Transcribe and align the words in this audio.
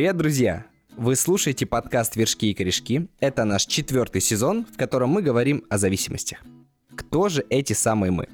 Привет, 0.00 0.16
друзья! 0.16 0.64
Вы 0.96 1.14
слушаете 1.14 1.66
подкаст 1.66 2.16
«Вершки 2.16 2.50
и 2.50 2.54
корешки». 2.54 3.08
Это 3.20 3.44
наш 3.44 3.66
четвертый 3.66 4.22
сезон, 4.22 4.64
в 4.64 4.78
котором 4.78 5.10
мы 5.10 5.20
говорим 5.20 5.62
о 5.68 5.76
зависимостях. 5.76 6.38
Кто 6.96 7.28
же 7.28 7.44
эти 7.50 7.74
самые 7.74 8.10
мы? 8.10 8.26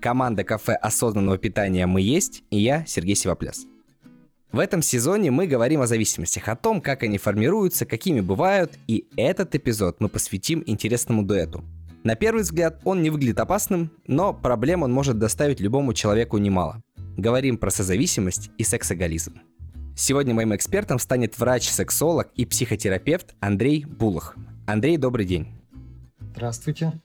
Команда 0.00 0.42
кафе 0.42 0.72
осознанного 0.72 1.38
питания 1.38 1.86
«Мы 1.86 2.00
есть» 2.00 2.42
и 2.50 2.58
я, 2.58 2.84
Сергей 2.84 3.14
Сивопляс. 3.14 3.64
В 4.50 4.58
этом 4.58 4.82
сезоне 4.82 5.30
мы 5.30 5.46
говорим 5.46 5.82
о 5.82 5.86
зависимостях, 5.86 6.48
о 6.48 6.56
том, 6.56 6.80
как 6.80 7.04
они 7.04 7.18
формируются, 7.18 7.86
какими 7.86 8.20
бывают, 8.20 8.72
и 8.88 9.06
этот 9.16 9.54
эпизод 9.54 10.00
мы 10.00 10.08
посвятим 10.08 10.64
интересному 10.66 11.22
дуэту. 11.22 11.62
На 12.02 12.16
первый 12.16 12.42
взгляд 12.42 12.80
он 12.82 13.04
не 13.04 13.10
выглядит 13.10 13.38
опасным, 13.38 13.92
но 14.08 14.34
проблем 14.34 14.82
он 14.82 14.92
может 14.92 15.20
доставить 15.20 15.60
любому 15.60 15.94
человеку 15.94 16.38
немало. 16.38 16.82
Говорим 17.16 17.56
про 17.56 17.70
созависимость 17.70 18.50
и 18.58 18.64
сексоголизм. 18.64 19.40
Сегодня 19.96 20.34
моим 20.34 20.52
экспертом 20.56 20.98
станет 20.98 21.38
врач-сексолог 21.38 22.28
и 22.34 22.44
психотерапевт 22.44 23.36
Андрей 23.38 23.84
Булах. 23.84 24.36
Андрей, 24.66 24.96
добрый 24.96 25.24
день. 25.24 25.46
Здравствуйте. 26.18 27.00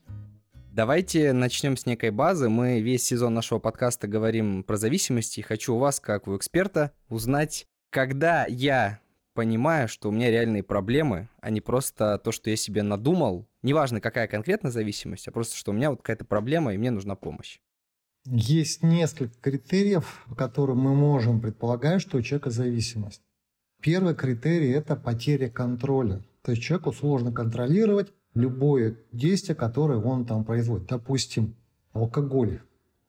Давайте 0.71 1.31
начнем 1.31 1.77
с 1.77 1.85
некой 1.85 2.09
базы. 2.09 2.49
Мы 2.49 2.81
весь 2.81 3.03
сезон 3.03 3.35
нашего 3.35 3.59
подкаста 3.59 4.07
говорим 4.07 4.63
про 4.63 4.77
зависимости. 4.77 5.41
Хочу 5.41 5.75
у 5.75 5.77
вас, 5.77 5.99
как 5.99 6.27
у 6.27 6.35
эксперта, 6.35 6.91
узнать, 7.09 7.67
когда 7.91 8.47
я 8.49 8.99
понимаю, 9.35 9.87
что 9.87 10.09
у 10.09 10.11
меня 10.11 10.31
реальные 10.31 10.63
проблемы, 10.63 11.29
а 11.41 11.51
не 11.51 11.61
просто 11.61 12.17
то, 12.17 12.31
что 12.31 12.49
я 12.49 12.55
себе 12.55 12.81
надумал. 12.81 13.47
Неважно, 13.61 14.01
какая 14.01 14.27
конкретно 14.27 14.71
зависимость, 14.71 15.27
а 15.27 15.31
просто, 15.31 15.55
что 15.55 15.69
у 15.69 15.75
меня 15.75 15.91
вот 15.91 16.01
какая-то 16.01 16.25
проблема, 16.25 16.73
и 16.73 16.77
мне 16.77 16.89
нужна 16.89 17.15
помощь. 17.15 17.59
Есть 18.25 18.83
несколько 18.83 19.35
критериев, 19.39 20.25
по 20.27 20.35
которым 20.35 20.79
мы 20.79 20.93
можем 20.93 21.39
предполагать, 21.39 22.01
что 22.01 22.17
у 22.17 22.21
человека 22.21 22.49
зависимость. 22.49 23.21
Первый 23.81 24.13
критерий– 24.13 24.69
это 24.71 24.95
потеря 24.95 25.49
контроля. 25.49 26.23
То 26.41 26.51
есть 26.51 26.63
человеку 26.63 26.91
сложно 26.91 27.31
контролировать 27.31 28.11
любое 28.33 28.97
действие, 29.11 29.55
которое 29.55 29.99
он 29.99 30.25
там 30.25 30.43
производит. 30.43 30.87
Допустим, 30.87 31.55
алкоголь. 31.93 32.61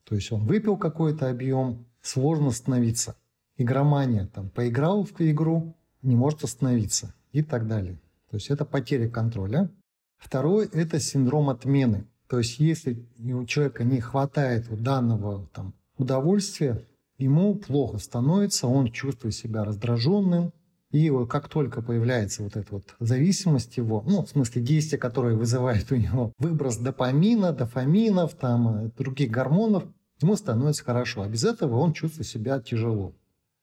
То 0.05 0.15
есть 0.15 0.31
он 0.31 0.45
выпил 0.45 0.77
какой-то 0.77 1.29
объем, 1.29 1.85
сложно 2.01 2.47
остановиться. 2.47 3.15
Игромания, 3.57 4.27
там, 4.27 4.49
поиграл 4.49 5.03
в 5.03 5.13
игру, 5.19 5.75
не 6.01 6.15
может 6.15 6.43
остановиться 6.43 7.13
и 7.31 7.43
так 7.43 7.67
далее. 7.67 7.99
То 8.29 8.37
есть 8.37 8.49
это 8.49 8.65
потеря 8.65 9.09
контроля. 9.09 9.69
Второй– 10.17 10.67
это 10.73 10.99
синдром 10.99 11.49
отмены. 11.49 12.07
То 12.31 12.37
есть 12.37 12.61
если 12.61 13.05
у 13.19 13.43
человека 13.43 13.83
не 13.83 13.99
хватает 13.99 14.69
вот 14.69 14.81
данного 14.81 15.49
там, 15.53 15.73
удовольствия, 15.97 16.81
ему 17.17 17.55
плохо 17.55 17.97
становится, 17.97 18.67
он 18.67 18.89
чувствует 18.89 19.35
себя 19.35 19.65
раздраженным, 19.65 20.53
и 20.91 21.09
вот 21.09 21.29
как 21.29 21.49
только 21.49 21.81
появляется 21.81 22.43
вот 22.43 22.55
эта 22.55 22.67
вот 22.71 22.95
зависимость 23.01 23.75
его, 23.75 24.01
ну, 24.07 24.23
в 24.23 24.29
смысле 24.29 24.61
действия, 24.61 24.97
которое 24.97 25.35
вызывает 25.35 25.91
у 25.91 25.95
него 25.95 26.31
выброс 26.37 26.77
допамина, 26.77 27.51
дофаминов, 27.51 28.33
там, 28.35 28.85
э, 28.85 28.91
других 28.97 29.29
гормонов, 29.29 29.83
ему 30.21 30.37
становится 30.37 30.85
хорошо. 30.85 31.23
А 31.23 31.27
без 31.27 31.43
этого 31.43 31.79
он 31.79 31.91
чувствует 31.91 32.27
себя 32.27 32.61
тяжело. 32.61 33.13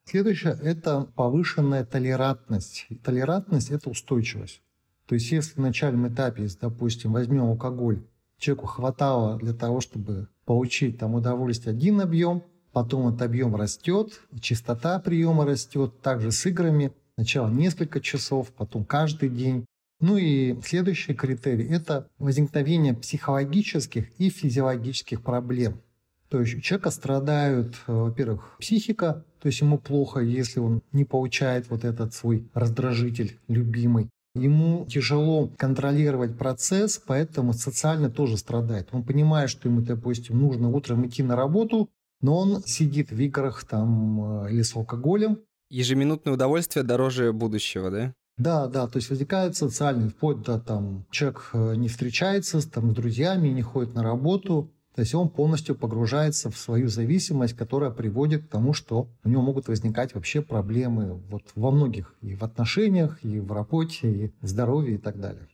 Следующее– 0.04 0.58
это 0.62 1.08
повышенная 1.16 1.86
толерантность. 1.86 2.86
Толерантность– 3.02 3.70
это 3.70 3.88
устойчивость. 3.88 4.60
То 5.06 5.14
есть 5.14 5.32
если 5.32 5.54
в 5.54 5.58
начальном 5.58 6.06
этапе, 6.06 6.46
допустим, 6.60 7.14
возьмем 7.14 7.44
алкоголь, 7.44 8.02
человеку 8.38 8.66
хватало 8.66 9.36
для 9.38 9.52
того, 9.52 9.80
чтобы 9.80 10.28
получить 10.44 10.98
там 10.98 11.14
удовольствие 11.14 11.74
один 11.74 12.00
объем, 12.00 12.42
потом 12.72 13.08
этот 13.08 13.22
объем 13.22 13.56
растет, 13.56 14.20
частота 14.40 14.98
приема 14.98 15.44
растет, 15.44 16.00
также 16.00 16.32
с 16.32 16.46
играми– 16.46 16.92
Сначала 17.18 17.50
несколько 17.50 18.00
часов, 18.00 18.52
потом 18.52 18.84
каждый 18.84 19.28
день. 19.28 19.66
Ну 19.98 20.16
и 20.18 20.56
следующий 20.62 21.14
критерий– 21.14 21.66
это 21.68 22.06
возникновение 22.20 22.94
психологических 22.94 24.08
и 24.20 24.30
физиологических 24.30 25.20
проблем. 25.20 25.80
То 26.28 26.40
есть 26.40 26.54
у 26.54 26.60
человека 26.60 26.92
страдают, 26.92 27.74
э, 27.88 27.92
во-первых, 27.92 28.54
психика, 28.60 29.24
то 29.40 29.48
есть 29.48 29.60
ему 29.62 29.78
плохо, 29.78 30.20
если 30.20 30.60
он 30.60 30.80
не 30.92 31.04
получает 31.04 31.68
вот 31.70 31.84
этот 31.84 32.14
свой 32.14 32.48
раздражитель 32.54 33.40
любимый. 33.48 34.10
Ему 34.38 34.86
тяжело 34.86 35.50
контролировать 35.56 36.36
процесс, 36.38 37.00
поэтому 37.04 37.52
социально 37.52 38.10
тоже 38.10 38.36
страдает. 38.36 38.88
Он 38.92 39.02
понимает, 39.02 39.50
что 39.50 39.68
ему, 39.68 39.80
допустим, 39.80 40.38
нужно 40.38 40.68
утром 40.68 41.06
идти 41.06 41.22
на 41.22 41.36
работу, 41.36 41.88
но 42.20 42.36
он 42.38 42.62
сидит 42.64 43.10
в 43.10 43.20
играх 43.20 43.64
там 43.64 44.44
э, 44.44 44.52
или 44.52 44.62
с 44.62 44.74
алкоголем, 44.74 45.38
Ежеминутное 45.70 46.32
удовольствие 46.32 46.82
дороже 46.82 47.32
будущего, 47.32 47.90
да? 47.90 48.14
Да, 48.38 48.68
да, 48.68 48.86
то 48.86 48.96
есть 48.96 49.10
возникает 49.10 49.56
социальный, 49.56 50.08
вплоть 50.08 50.42
до 50.42 50.58
там 50.58 51.04
человек 51.10 51.50
э, 51.52 51.74
не 51.74 51.88
встречается 51.88 52.66
там, 52.70 52.92
с 52.92 52.94
друзьями, 52.94 53.48
не 53.48 53.62
ходит 53.62 53.94
на 53.94 54.02
работу, 54.02 54.70
то 54.98 55.02
есть 55.02 55.14
он 55.14 55.28
полностью 55.28 55.76
погружается 55.76 56.50
в 56.50 56.58
свою 56.58 56.88
зависимость, 56.88 57.54
которая 57.54 57.92
приводит 57.92 58.46
к 58.46 58.48
тому, 58.48 58.72
что 58.72 59.06
у 59.22 59.28
него 59.28 59.42
могут 59.42 59.68
возникать 59.68 60.12
вообще 60.12 60.42
проблемы 60.42 61.22
вот 61.30 61.44
во 61.54 61.70
многих, 61.70 62.16
и 62.20 62.34
в 62.34 62.42
отношениях, 62.42 63.22
и 63.22 63.38
в 63.38 63.52
работе, 63.52 64.10
и 64.10 64.32
в 64.40 64.48
здоровье 64.48 64.96
и 64.96 64.98
так 64.98 65.20
далее. 65.20 65.46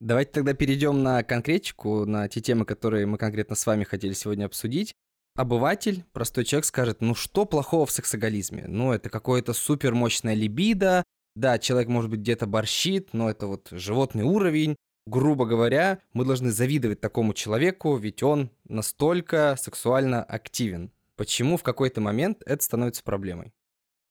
Давайте 0.00 0.32
тогда 0.32 0.54
перейдем 0.54 1.04
на 1.04 1.22
конкретику, 1.22 2.04
на 2.04 2.26
те 2.28 2.40
темы, 2.40 2.64
которые 2.64 3.06
мы 3.06 3.16
конкретно 3.16 3.54
с 3.54 3.64
вами 3.64 3.84
хотели 3.84 4.12
сегодня 4.12 4.46
обсудить 4.46 4.92
обыватель, 5.36 6.02
простой 6.12 6.44
человек 6.44 6.64
скажет, 6.64 7.00
ну 7.00 7.14
что 7.14 7.44
плохого 7.44 7.86
в 7.86 7.92
сексоголизме? 7.92 8.64
Ну 8.66 8.92
это 8.92 9.08
какое-то 9.08 9.52
супер 9.52 9.94
мощное 9.94 10.34
либидо, 10.34 11.04
да, 11.36 11.60
человек 11.60 11.88
может 11.88 12.10
быть 12.10 12.20
где-то 12.20 12.46
борщит, 12.46 13.10
но 13.12 13.30
это 13.30 13.46
вот 13.46 13.68
животный 13.70 14.24
уровень. 14.24 14.74
Грубо 15.06 15.44
говоря, 15.44 15.98
мы 16.14 16.24
должны 16.24 16.50
завидовать 16.50 17.00
такому 17.00 17.34
человеку, 17.34 17.96
ведь 17.96 18.22
он 18.22 18.50
настолько 18.66 19.54
сексуально 19.58 20.22
активен. 20.22 20.90
Почему 21.16 21.56
в 21.58 21.62
какой-то 21.62 22.00
момент 22.00 22.42
это 22.46 22.64
становится 22.64 23.02
проблемой? 23.02 23.52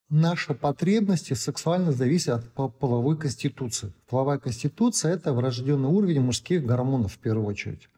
Наши 0.09 0.53
потребности 0.53 1.33
сексуально 1.33 1.91
зависят 1.91 2.45
от 2.55 2.77
половой 2.77 3.17
конституции. 3.17 3.93
Половая 4.07 4.37
конституция– 4.37 5.13
это 5.15 5.33
врожденный 5.33 5.89
уровень 5.89 6.21
мужских 6.21 6.63
гормонов 6.63 7.13
в 7.13 7.17
первую 7.17 7.47
очередь. 7.47 7.89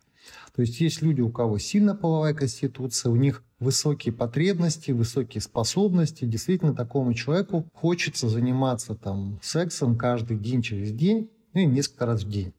То 0.56 0.62
есть 0.62 0.80
есть 0.80 1.02
люди, 1.02 1.20
у 1.20 1.30
кого 1.30 1.58
сильно 1.58 1.94
половая 1.94 2.34
конституция, 2.34 3.12
у 3.12 3.18
них 3.18 3.44
высокие 3.60 4.14
потребности, 4.14 4.92
высокие 4.92 5.42
способности. 5.42 6.24
Действительно, 6.24 6.74
такому 6.74 7.14
человеку 7.14 7.66
хочется 7.74 8.30
заниматься 8.30 8.96
там, 8.96 9.40
сексом 9.44 9.98
каждый 9.98 10.38
день 10.38 10.62
через 10.62 10.94
день, 10.94 11.30
ну 11.54 11.62
и 11.62 11.66
несколько 11.66 12.06
раз 12.06 12.24
в 12.24 12.30
день. 12.30 12.54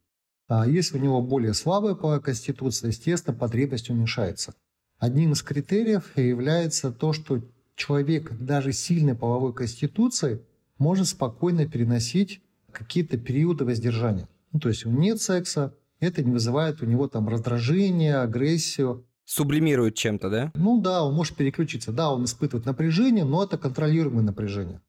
А 0.49 0.67
если 0.67 0.99
у 0.99 1.01
него 1.01 1.21
более 1.23 1.55
слабая 1.55 1.95
половая 1.95 2.21
конституция, 2.21 2.89
естественно, 2.89 3.37
потребность 3.37 3.91
уменьшается. 3.91 4.55
Одним 4.99 5.33
из 5.33 5.43
критериев 5.43 6.17
является 6.17 6.93
то, 6.93 7.13
что 7.13 7.43
человек 7.75 8.33
даже 8.39 8.73
сильной 8.73 9.15
половой 9.15 9.53
конституции 9.53 10.41
может 10.79 11.09
спокойно 11.09 11.67
переносить 11.67 12.41
какие-то 12.73 13.19
периоды 13.19 13.65
воздержания. 13.65 14.29
Ну, 14.53 14.61
то 14.61 14.69
есть 14.69 14.87
нет 14.87 15.21
секса, 15.21 15.75
это 16.01 16.23
не 16.23 16.31
вызывает 16.31 16.83
у 16.83 16.87
него 16.87 17.09
там 17.09 17.29
раздражение, 17.29 18.17
агрессию. 18.17 19.05
Сублимирует 19.25 19.97
чем-то, 19.97 20.31
да? 20.31 20.53
Ну 20.55 20.81
да, 20.81 21.03
он 21.03 21.15
может 21.15 21.37
переключиться. 21.37 21.93
Да, 21.93 22.13
он 22.13 22.25
испытывает 22.25 22.67
напряжение, 22.67 23.25
но 23.25 23.43
это 23.43 23.59
контролируемое 23.59 24.23
напряжение. 24.23 24.81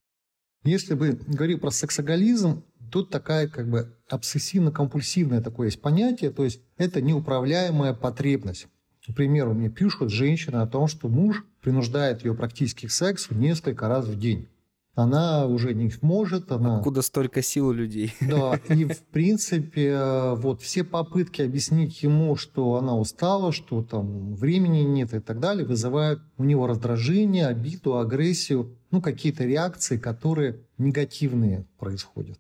Если 0.64 0.94
бы 0.94 1.20
говорить 1.28 1.62
про 1.62 1.72
сексоголизм, 1.72 2.64
тут 2.92 3.10
такая 3.10 3.48
как 3.48 3.70
бы 3.70 3.96
обсессивно-компульсивное 4.10 5.42
такое 5.42 5.68
есть 5.68 5.82
понятие, 5.82 6.32
то 6.32 6.44
есть 6.44 6.62
это 6.78 7.02
неуправляемая 7.02 7.94
потребность. 7.94 8.68
Например, 9.08 9.48
мне 9.48 9.70
пишут 9.70 10.12
женщины 10.12 10.58
о 10.58 10.68
том, 10.68 10.88
что 10.88 11.08
муж 11.08 11.46
принуждает 11.62 12.26
ее 12.26 12.34
практически 12.34 12.88
к 12.88 12.92
сексу 12.92 13.36
несколько 13.36 13.88
раз 13.88 14.06
в 14.06 14.20
день 14.20 14.50
она 14.98 15.46
уже 15.46 15.76
не 15.76 15.92
может. 16.02 16.52
Она... 16.52 16.78
Откуда 16.78 17.04
столько 17.04 17.44
сил 17.44 17.68
у 17.68 17.72
людей? 17.72 18.14
Да, 18.20 18.60
и 18.70 18.84
в 18.84 19.00
принципе 19.12 20.34
вот 20.36 20.62
все 20.62 20.84
попытки 20.84 21.44
объяснить 21.44 22.02
ему, 22.02 22.36
что 22.36 22.76
она 22.76 22.98
устала, 22.98 23.52
что 23.52 23.84
там 23.84 24.34
времени 24.34 24.80
нет 24.80 25.14
и 25.14 25.20
так 25.20 25.40
далее, 25.40 25.66
вызывают 25.66 26.20
у 26.38 26.44
него 26.44 26.66
раздражение, 26.66 27.46
обиду, 27.46 28.00
агрессию, 28.00 28.76
ну 28.90 29.00
какие-то 29.00 29.44
реакции, 29.44 29.98
которые 29.98 30.62
негативные 30.80 31.68
происходят. 31.78 32.40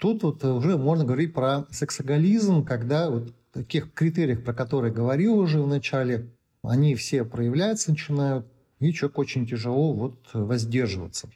Тут 0.00 0.22
вот 0.22 0.42
уже 0.44 0.78
можно 0.78 1.04
говорить 1.04 1.34
про 1.34 1.66
сексоголизм, 1.70 2.64
когда 2.64 3.10
вот 3.10 3.34
таких 3.52 3.92
критериях, 3.92 4.42
про 4.42 4.54
которые 4.54 4.92
говорил 4.92 5.38
уже 5.38 5.60
в 5.60 5.66
начале, 5.66 6.30
они 6.62 6.94
все 6.94 7.24
проявляются, 7.24 7.90
начинают, 7.90 8.46
и 8.78 8.92
человек 8.94 9.18
очень 9.18 9.46
тяжело 9.46 9.92
вот 9.92 10.16
воздерживаться. 10.32 11.30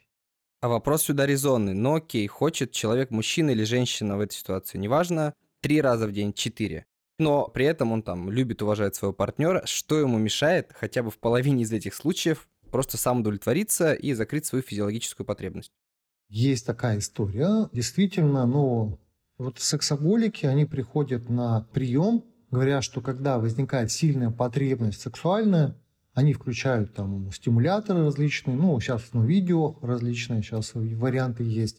А 0.63 0.69
вопрос 0.69 1.03
сюда 1.03 1.27
резонный. 1.27 1.75
Но 1.75 1.97
окей, 1.97 2.27
хочет 2.27 2.73
человек, 2.73 3.11
мужчина 3.11 3.51
или 3.51 3.65
женщина 3.65 4.17
в 4.17 4.21
этой 4.21 4.35
ситуации, 4.35 4.79
неважно, 4.79 5.35
три 5.61 5.83
раза 5.83 6.07
в 6.07 6.13
день, 6.13 6.33
четыре. 6.33 6.87
Но 7.19 7.49
при 7.49 7.67
этом 7.67 7.93
он 7.93 8.03
там 8.03 8.31
любит, 8.31 8.63
уважает 8.63 8.95
своего 8.95 9.13
партнера. 9.13 9.63
Что 9.67 9.99
ему 9.99 10.17
мешает 10.17 10.73
хотя 10.75 11.03
бы 11.03 11.11
в 11.11 11.19
половине 11.19 11.65
из 11.65 11.73
этих 11.73 11.95
случаев 11.95 12.49
просто 12.71 12.97
сам 12.97 13.21
удовлетвориться 13.21 13.93
и 13.93 14.15
закрыть 14.15 14.47
свою 14.47 14.63
физиологическую 14.63 15.27
потребность? 15.27 15.71
Есть 16.29 16.67
такая 16.67 16.99
история. 16.99 17.69
Действительно, 17.73 18.47
но 18.47 18.99
вот 19.39 19.59
сексоголики, 19.59 20.47
они 20.47 20.65
приходят 20.65 21.29
на 21.29 21.67
прием, 21.73 22.25
говоря, 22.51 22.83
что 22.83 23.01
когда 23.01 23.39
возникает 23.39 23.91
сильная 23.91 24.31
потребность 24.31 25.01
сексуальная, 25.01 25.77
они 26.13 26.33
включают 26.33 26.95
там 26.95 27.31
стимуляторы 27.33 28.05
различные, 28.05 28.57
ну, 28.57 28.79
сейчас 28.79 29.03
ну, 29.13 29.25
видео 29.25 29.77
различные, 29.83 30.43
сейчас 30.43 30.73
варианты 30.75 31.43
есть. 31.43 31.79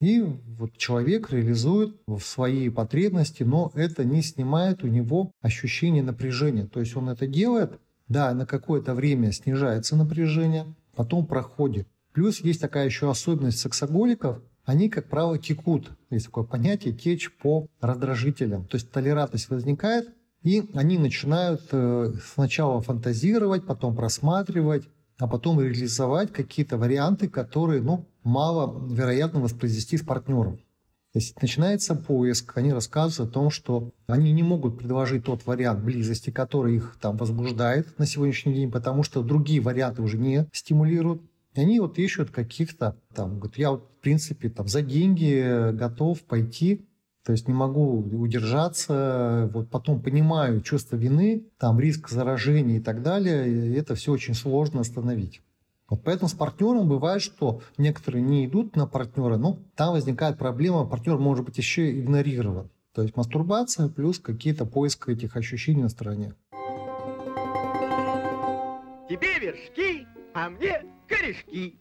И 0.00 0.20
вот 0.20 0.76
человек 0.76 1.30
реализует 1.30 1.96
свои 2.20 2.68
потребности, 2.68 3.44
но 3.44 3.70
это 3.74 4.04
не 4.04 4.20
снимает 4.22 4.84
у 4.84 4.88
него 4.88 5.32
ощущение 5.40 6.02
напряжения. 6.02 6.66
То 6.66 6.80
есть 6.80 6.96
он 6.96 7.08
это 7.08 7.26
делает, 7.26 7.80
да, 8.08 8.34
на 8.34 8.44
какое-то 8.44 8.94
время 8.94 9.32
снижается 9.32 9.96
напряжение, 9.96 10.66
потом 10.94 11.26
проходит. 11.26 11.88
Плюс 12.16 12.40
есть 12.40 12.62
такая 12.62 12.86
еще 12.86 13.10
особенность 13.10 13.58
сексоголиков, 13.58 14.38
они, 14.64 14.88
как 14.88 15.10
правило, 15.10 15.38
текут. 15.38 15.90
Есть 16.08 16.24
такое 16.24 16.44
понятие 16.44 16.94
течь 16.94 17.30
по 17.30 17.66
раздражителям. 17.82 18.64
То 18.64 18.78
есть 18.78 18.90
толерантность 18.90 19.50
возникает, 19.50 20.08
и 20.42 20.64
они 20.72 20.96
начинают 20.96 21.68
э, 21.72 22.14
сначала 22.32 22.80
фантазировать, 22.80 23.66
потом 23.66 23.94
просматривать, 23.94 24.88
а 25.18 25.28
потом 25.28 25.60
реализовать 25.60 26.32
какие-то 26.32 26.78
варианты, 26.78 27.28
которые 27.28 27.82
ну, 27.82 28.06
мало 28.22 28.82
вероятно 28.88 29.40
воспроизвести 29.40 29.98
с 29.98 30.02
партнером. 30.02 30.56
То 31.12 31.18
есть 31.18 31.42
начинается 31.42 31.94
поиск, 31.94 32.56
они 32.56 32.72
рассказывают 32.72 33.30
о 33.30 33.34
том, 33.34 33.50
что 33.50 33.90
они 34.06 34.32
не 34.32 34.42
могут 34.42 34.78
предложить 34.78 35.26
тот 35.26 35.44
вариант 35.44 35.84
близости, 35.84 36.30
который 36.30 36.76
их 36.76 36.96
там 36.98 37.18
возбуждает 37.18 37.98
на 37.98 38.06
сегодняшний 38.06 38.54
день, 38.54 38.70
потому 38.70 39.02
что 39.02 39.22
другие 39.22 39.60
варианты 39.60 40.00
уже 40.00 40.16
не 40.16 40.48
стимулируют. 40.50 41.20
И 41.56 41.60
они 41.60 41.80
вот 41.80 41.98
ищут 41.98 42.30
каких-то 42.30 42.96
там, 43.14 43.38
говорят, 43.38 43.58
я 43.58 43.70
вот 43.70 43.90
в 43.98 44.02
принципе 44.02 44.48
там 44.48 44.68
за 44.68 44.82
деньги 44.82 45.72
готов 45.72 46.22
пойти, 46.22 46.86
то 47.24 47.32
есть 47.32 47.48
не 47.48 47.54
могу 47.54 47.98
удержаться, 47.98 49.50
вот 49.52 49.70
потом 49.70 50.00
понимаю 50.00 50.60
чувство 50.60 50.96
вины, 50.96 51.46
там 51.58 51.80
риск 51.80 52.08
заражения 52.08 52.76
и 52.76 52.80
так 52.80 53.02
далее, 53.02 53.48
и 53.48 53.72
это 53.74 53.94
все 53.94 54.12
очень 54.12 54.34
сложно 54.34 54.82
остановить. 54.82 55.42
Вот 55.88 56.02
поэтому 56.04 56.28
с 56.28 56.34
партнером 56.34 56.88
бывает, 56.88 57.22
что 57.22 57.62
некоторые 57.78 58.22
не 58.22 58.46
идут 58.46 58.76
на 58.76 58.86
партнера, 58.86 59.36
но 59.36 59.58
там 59.76 59.92
возникает 59.92 60.36
проблема, 60.36 60.84
партнер 60.84 61.16
может 61.16 61.44
быть 61.44 61.58
еще 61.58 61.98
игнорирован. 61.98 62.70
То 62.92 63.02
есть 63.02 63.16
мастурбация 63.16 63.88
плюс 63.88 64.18
какие-то 64.18 64.66
поиски 64.66 65.10
этих 65.10 65.36
ощущений 65.36 65.82
на 65.82 65.88
стороне. 65.88 66.34
Тебе 69.08 69.38
вершки, 69.40 70.06
а 70.34 70.50
мне 70.50 70.82
корешки. 71.06 71.78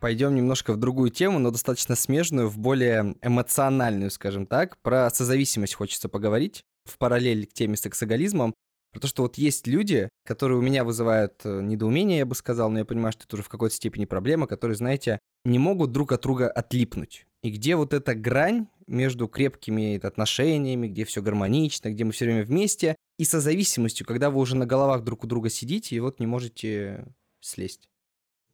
Пойдем 0.00 0.34
немножко 0.34 0.74
в 0.74 0.76
другую 0.76 1.10
тему, 1.10 1.38
но 1.38 1.50
достаточно 1.50 1.96
смежную, 1.96 2.48
в 2.48 2.58
более 2.58 3.16
эмоциональную, 3.22 4.10
скажем 4.10 4.46
так. 4.46 4.76
Про 4.82 5.08
созависимость 5.08 5.74
хочется 5.74 6.10
поговорить 6.10 6.62
в 6.84 6.98
параллель 6.98 7.46
к 7.46 7.54
теме 7.54 7.76
сексоголизмом. 7.76 8.52
Про 8.92 9.00
то, 9.00 9.06
что 9.06 9.22
вот 9.22 9.38
есть 9.38 9.66
люди, 9.66 10.08
которые 10.26 10.58
у 10.58 10.62
меня 10.62 10.84
вызывают 10.84 11.40
э, 11.44 11.60
недоумение, 11.62 12.18
я 12.18 12.26
бы 12.26 12.34
сказал, 12.34 12.70
но 12.70 12.80
я 12.80 12.84
понимаю, 12.84 13.12
что 13.12 13.24
это 13.24 13.36
уже 13.36 13.42
в 13.42 13.48
какой-то 13.48 13.74
степени 13.74 14.04
проблема, 14.04 14.46
которые, 14.46 14.76
знаете, 14.76 15.18
не 15.44 15.58
могут 15.58 15.90
друг 15.92 16.12
от 16.12 16.20
друга 16.20 16.48
отлипнуть. 16.48 17.26
И 17.42 17.50
где 17.50 17.74
вот 17.74 17.92
эта 17.92 18.14
грань 18.14 18.68
между 18.86 19.26
крепкими 19.26 19.98
отношениями, 20.04 20.88
где 20.88 21.04
все 21.04 21.22
гармонично, 21.22 21.90
где 21.90 22.04
мы 22.04 22.12
все 22.12 22.26
время 22.26 22.44
вместе, 22.44 22.96
и 23.18 23.24
созависимостью, 23.24 24.06
когда 24.06 24.30
вы 24.30 24.40
уже 24.40 24.56
на 24.56 24.66
головах 24.66 25.02
друг 25.02 25.24
у 25.24 25.26
друга 25.26 25.48
сидите 25.48 25.96
и 25.96 26.00
вот 26.00 26.20
не 26.20 26.26
можете 26.26 27.06
слезть. 27.44 27.88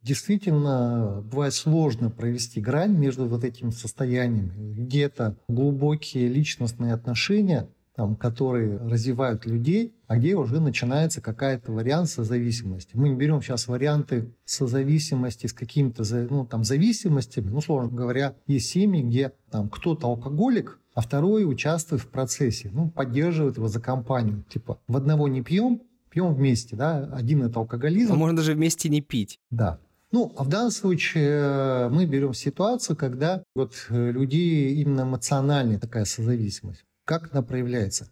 Действительно, 0.01 1.21
бывает 1.23 1.53
сложно 1.53 2.09
провести 2.09 2.59
грань 2.59 2.97
между 2.97 3.27
вот 3.27 3.43
этими 3.43 3.69
состояниями. 3.69 4.73
Где-то 4.73 5.37
глубокие 5.47 6.27
личностные 6.27 6.93
отношения, 6.93 7.69
там, 7.95 8.15
которые 8.15 8.77
развивают 8.77 9.45
людей, 9.45 9.93
а 10.07 10.17
где 10.17 10.35
уже 10.35 10.59
начинается 10.59 11.21
какая-то 11.21 11.71
вариант 11.71 12.09
созависимости. 12.09 12.91
Мы 12.95 13.09
не 13.09 13.15
берем 13.15 13.43
сейчас 13.43 13.67
варианты 13.67 14.33
созависимости 14.43 15.45
с 15.45 15.53
какими-то 15.53 16.03
ну, 16.31 16.47
там, 16.47 16.63
зависимостями. 16.63 17.49
Ну, 17.49 17.61
сложно 17.61 17.95
говоря, 17.95 18.35
есть 18.47 18.69
семьи, 18.69 19.03
где 19.03 19.33
там 19.51 19.69
кто-то 19.69 20.07
алкоголик, 20.07 20.79
а 20.95 21.01
второй 21.01 21.45
участвует 21.45 22.01
в 22.01 22.07
процессе, 22.07 22.71
ну, 22.73 22.89
поддерживает 22.89 23.57
его 23.57 23.67
за 23.67 23.79
компанию. 23.79 24.43
Типа, 24.49 24.79
в 24.87 24.97
одного 24.97 25.27
не 25.27 25.43
пьем, 25.43 25.81
пьем 26.11 26.33
вместе, 26.33 26.75
да, 26.75 27.09
один 27.13 27.43
это 27.43 27.59
алкоголизм. 27.59 28.13
А 28.13 28.15
можно 28.15 28.37
даже 28.37 28.53
вместе 28.53 28.89
не 28.89 29.01
пить. 29.01 29.39
Да. 29.49 29.79
Ну, 30.11 30.33
а 30.37 30.43
в 30.43 30.49
данном 30.49 30.71
случае 30.71 31.29
э, 31.29 31.89
мы 31.89 32.05
берем 32.05 32.33
ситуацию, 32.33 32.97
когда 32.97 33.43
вот 33.55 33.73
э, 33.89 34.11
людей 34.11 34.75
именно 34.75 35.01
эмоциональная 35.01 35.79
такая 35.79 36.05
созависимость. 36.05 36.83
Как 37.05 37.29
она 37.31 37.41
проявляется? 37.41 38.09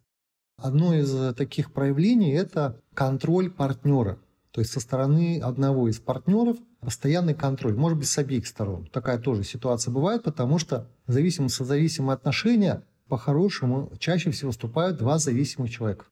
Одно 0.57 0.93
из 0.93 1.35
таких 1.35 1.71
проявлений– 1.73 2.31
это 2.33 2.81
контроль 2.93 3.49
партнера. 3.49 4.19
То 4.51 4.61
есть 4.61 4.73
со 4.73 4.79
стороны 4.79 5.39
одного 5.41 5.89
из 5.89 5.99
партнеров 5.99 6.57
постоянный 6.79 7.33
контроль, 7.33 7.75
может 7.75 7.97
быть, 7.97 8.07
с 8.07 8.17
обеих 8.17 8.47
сторон. 8.47 8.87
Такая 8.91 9.19
тоже 9.19 9.43
ситуация 9.43 9.91
бывает, 9.91 10.23
потому 10.23 10.57
что 10.57 10.87
зависимые 11.07 11.49
созависимые 11.49 12.15
отношения 12.15 12.83
по-хорошему 13.07 13.91
чаще 13.99 14.31
всего 14.31 14.51
вступают 14.51 14.97
два 14.97 15.17
зависимых 15.17 15.69
человека. 15.69 16.05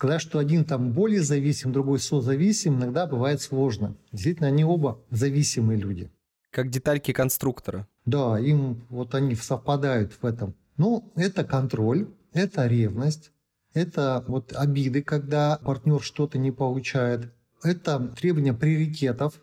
Сказать, 0.00 0.22
что 0.22 0.38
один 0.38 0.64
там 0.64 0.92
более 0.92 1.22
зависим, 1.22 1.72
другой 1.72 1.98
созависим, 1.98 2.76
иногда 2.76 3.06
бывает 3.06 3.42
сложно. 3.42 3.96
Действительно, 4.12 4.48
они 4.48 4.64
оба 4.64 4.98
зависимые 5.10 5.78
люди. 5.78 6.10
Как 6.50 6.70
детальки 6.70 7.12
конструктора. 7.12 7.86
Да, 8.06 8.40
им 8.40 8.86
вот 8.88 9.14
они 9.14 9.34
совпадают 9.34 10.14
в 10.18 10.24
этом. 10.24 10.54
Ну, 10.78 11.12
это 11.16 11.44
контроль, 11.44 12.08
это 12.32 12.66
ревность, 12.66 13.30
это 13.74 14.24
вот 14.26 14.54
обиды, 14.54 15.02
когда 15.02 15.60
партнер 15.62 16.00
что-то 16.00 16.38
не 16.38 16.50
получает. 16.50 17.30
Это 17.62 17.98
требование 18.18 18.54
приоритетов. 18.54 19.34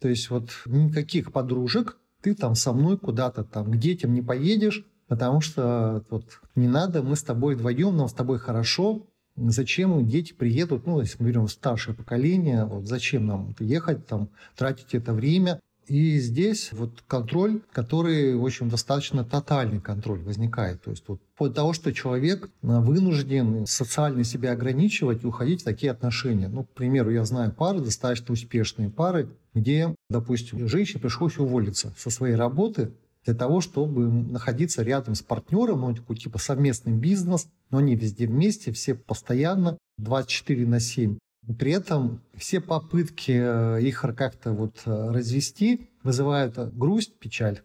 То 0.00 0.08
есть 0.08 0.30
вот 0.30 0.48
никаких 0.64 1.32
подружек, 1.32 1.98
ты 2.22 2.34
там 2.34 2.54
со 2.54 2.72
мной 2.72 2.96
куда-то 2.96 3.44
там 3.44 3.70
к 3.70 3.76
детям 3.76 4.14
не 4.14 4.22
поедешь, 4.22 4.86
потому 5.06 5.42
что 5.42 6.02
вот 6.08 6.40
не 6.54 6.66
надо, 6.66 7.02
мы 7.02 7.14
с 7.14 7.22
тобой 7.22 7.56
вдвоем, 7.56 7.94
нам 7.94 8.08
с 8.08 8.14
тобой 8.14 8.38
хорошо, 8.38 9.06
зачем 9.46 10.06
дети 10.06 10.32
приедут, 10.32 10.86
ну, 10.86 11.00
если 11.00 11.22
мы 11.22 11.28
берем 11.28 11.48
старшее 11.48 11.94
поколение, 11.94 12.64
вот 12.64 12.86
зачем 12.86 13.26
нам 13.26 13.54
ехать, 13.58 14.06
там, 14.06 14.28
тратить 14.56 14.94
это 14.94 15.12
время. 15.12 15.60
И 15.86 16.18
здесь 16.18 16.70
вот 16.72 17.02
контроль, 17.06 17.62
который, 17.72 18.36
в 18.36 18.44
общем, 18.44 18.68
достаточно 18.68 19.24
тотальный 19.24 19.80
контроль 19.80 20.20
возникает. 20.20 20.82
То 20.82 20.90
есть 20.90 21.04
вот 21.06 21.22
от 21.38 21.54
того, 21.54 21.72
что 21.72 21.94
человек 21.94 22.50
вынужден 22.60 23.66
социально 23.66 24.22
себя 24.22 24.52
ограничивать 24.52 25.24
и 25.24 25.26
уходить 25.26 25.62
в 25.62 25.64
такие 25.64 25.90
отношения. 25.90 26.48
Ну, 26.48 26.64
к 26.64 26.68
примеру, 26.70 27.10
я 27.10 27.24
знаю 27.24 27.52
пары, 27.52 27.80
достаточно 27.80 28.34
успешные 28.34 28.90
пары, 28.90 29.30
где, 29.54 29.94
допустим, 30.10 30.68
женщине 30.68 31.00
пришлось 31.00 31.38
уволиться 31.38 31.94
со 31.96 32.10
своей 32.10 32.34
работы, 32.34 32.92
для 33.28 33.34
того, 33.34 33.60
чтобы 33.60 34.08
находиться 34.08 34.82
рядом 34.82 35.14
с 35.14 35.20
партнером, 35.20 35.82
ну, 35.82 35.94
такой 35.94 36.16
типа 36.16 36.38
совместный 36.38 36.94
бизнес, 36.94 37.46
но 37.68 37.76
они 37.76 37.94
везде 37.94 38.26
вместе, 38.26 38.72
все 38.72 38.94
постоянно, 38.94 39.76
24 39.98 40.66
на 40.66 40.80
7. 40.80 41.18
При 41.58 41.72
этом 41.72 42.22
все 42.34 42.62
попытки 42.62 43.32
э, 43.32 43.82
их 43.82 44.00
как-то 44.16 44.52
вот 44.52 44.80
э, 44.86 45.10
развести 45.10 45.90
вызывают 46.02 46.56
э, 46.56 46.70
грусть, 46.72 47.18
печаль. 47.18 47.60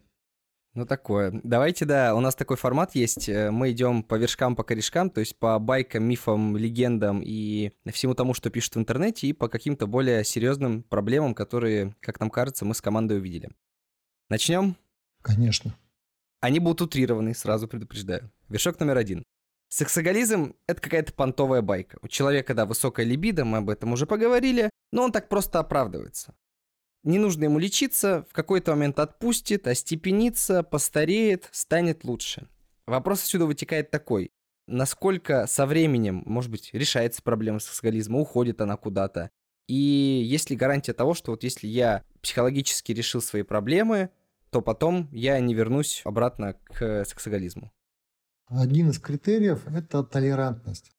Ну, 0.73 0.85
такое. 0.85 1.39
Давайте, 1.45 1.85
да, 1.85 2.13
у 2.13 2.19
нас 2.19 2.35
такой 2.35 2.57
формат 2.57 2.93
есть. 2.93 3.29
Мы 3.29 3.71
идем 3.71 4.03
по 4.03 4.15
вершкам, 4.15 4.57
по 4.57 4.63
корешкам, 4.63 5.09
то 5.09 5.21
есть 5.21 5.37
по 5.37 5.57
байкам, 5.59 6.03
мифам, 6.03 6.57
легендам 6.57 7.21
и 7.23 7.71
всему 7.89 8.15
тому, 8.15 8.33
что 8.33 8.49
пишут 8.49 8.75
в 8.75 8.79
интернете, 8.79 9.27
и 9.27 9.33
по 9.33 9.47
каким-то 9.47 9.87
более 9.87 10.25
серьезным 10.25 10.83
проблемам, 10.83 11.33
которые, 11.33 11.95
как 12.01 12.19
нам 12.19 12.29
кажется, 12.29 12.65
мы 12.65 12.73
с 12.73 12.81
командой 12.81 13.19
увидели. 13.19 13.49
Начнем? 14.29 14.75
Конечно. 15.23 15.75
Они 16.41 16.59
будут 16.59 16.81
утрированы, 16.81 17.33
сразу 17.33 17.67
предупреждаю. 17.67 18.29
Вершок 18.49 18.79
номер 18.79 18.97
один. 18.97 19.23
Сексоголизм— 19.69 20.55
это 20.67 20.81
какая-то 20.81 21.13
понтовая 21.13 21.61
байка. 21.63 21.97
У 22.03 22.07
человека, 22.07 22.53
да, 22.53 22.67
высокая 22.67 23.05
либидо, 23.05 23.43
мы 23.43 23.57
об 23.57 23.69
этом 23.71 23.93
уже 23.93 24.05
поговорили, 24.05 24.69
но 24.91 25.03
он 25.03 25.11
так 25.11 25.29
просто 25.29 25.59
оправдывается. 25.59 26.35
Не 27.03 27.17
нужно 27.17 27.45
ему 27.45 27.57
лечиться, 27.57 28.25
в 28.29 28.33
какой-то 28.33 28.71
момент 28.71 28.99
отпустит, 28.99 29.67
остепенится, 29.67 30.61
постареет, 30.61 31.49
станет 31.51 32.03
лучше. 32.03 32.47
Вопрос 32.85 33.23
отсюда 33.23 33.45
вытекает 33.45 33.89
такой. 33.89 34.29
Насколько 34.67 35.47
со 35.47 35.65
временем, 35.65 36.23
может 36.25 36.51
быть, 36.51 36.69
решается 36.73 37.21
проблема 37.21 37.59
сексоголизма, 37.59 38.19
уходит 38.19 38.61
она 38.61 38.77
куда-то? 38.77 39.31
И 39.67 39.73
есть 39.73 40.49
ли 40.49 40.55
гарантия 40.55 40.93
того, 40.93 41.13
что 41.13 41.31
вот 41.31 41.43
если 41.43 41.67
я 41.67 42.03
психологически 42.21 42.91
решил 42.91 43.21
свои 43.21 43.43
проблемы, 43.43 44.09
то 44.53 44.61
потом 44.61 45.09
я 45.11 45.39
не 45.39 45.55
вернусь 45.55 46.01
обратно 46.05 46.55
к 46.65 47.03
сексоголизму. 47.05 47.71
Один 48.47 48.91
из 48.91 48.99
критериев– 48.99 49.63
это 49.67 50.03
толерантность. 50.03 50.91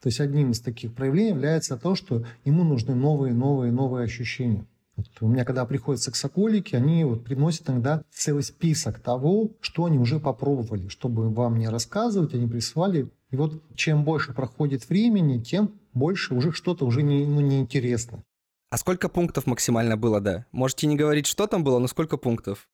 То 0.00 0.08
есть 0.08 0.20
одним 0.20 0.52
из 0.52 0.60
таких 0.60 0.94
проявлений 0.94 1.30
является 1.30 1.76
то, 1.76 1.94
что 1.96 2.24
ему 2.44 2.62
нужны 2.62 2.94
новые, 2.94 3.34
новые, 3.34 3.72
новые 3.72 4.04
ощущения. 4.04 4.64
Вот 4.96 5.06
у 5.20 5.28
меня, 5.28 5.44
когда 5.44 5.66
приходят 5.66 6.00
сексоколики, 6.00 6.76
они 6.76 7.04
вот 7.04 7.24
приносят 7.24 7.68
иногда 7.68 8.04
целый 8.10 8.44
список 8.44 9.00
того, 9.00 9.50
что 9.60 9.86
они 9.86 9.98
уже 9.98 10.20
попробовали, 10.20 10.88
чтобы 10.88 11.30
вам 11.30 11.58
не 11.58 11.68
рассказывать, 11.68 12.34
они 12.34 12.46
прислали. 12.46 13.10
И 13.30 13.36
вот 13.36 13.60
чем 13.74 14.04
больше 14.04 14.32
проходит 14.32 14.88
времени, 14.88 15.42
тем 15.42 15.80
больше 15.94 16.34
уже 16.34 16.52
что-то 16.52 16.86
уже 16.86 17.02
не, 17.02 17.26
ну, 17.26 17.40
неинтересно. 17.40 18.22
А 18.70 18.76
сколько 18.76 19.08
пунктов 19.08 19.46
максимально 19.46 19.96
было, 19.96 20.20
да? 20.20 20.46
Можете 20.52 20.86
не 20.86 20.96
говорить, 20.96 21.26
что 21.26 21.48
там 21.48 21.64
было, 21.64 21.80
но 21.80 21.88
сколько 21.88 22.16
пунктов? 22.16 22.68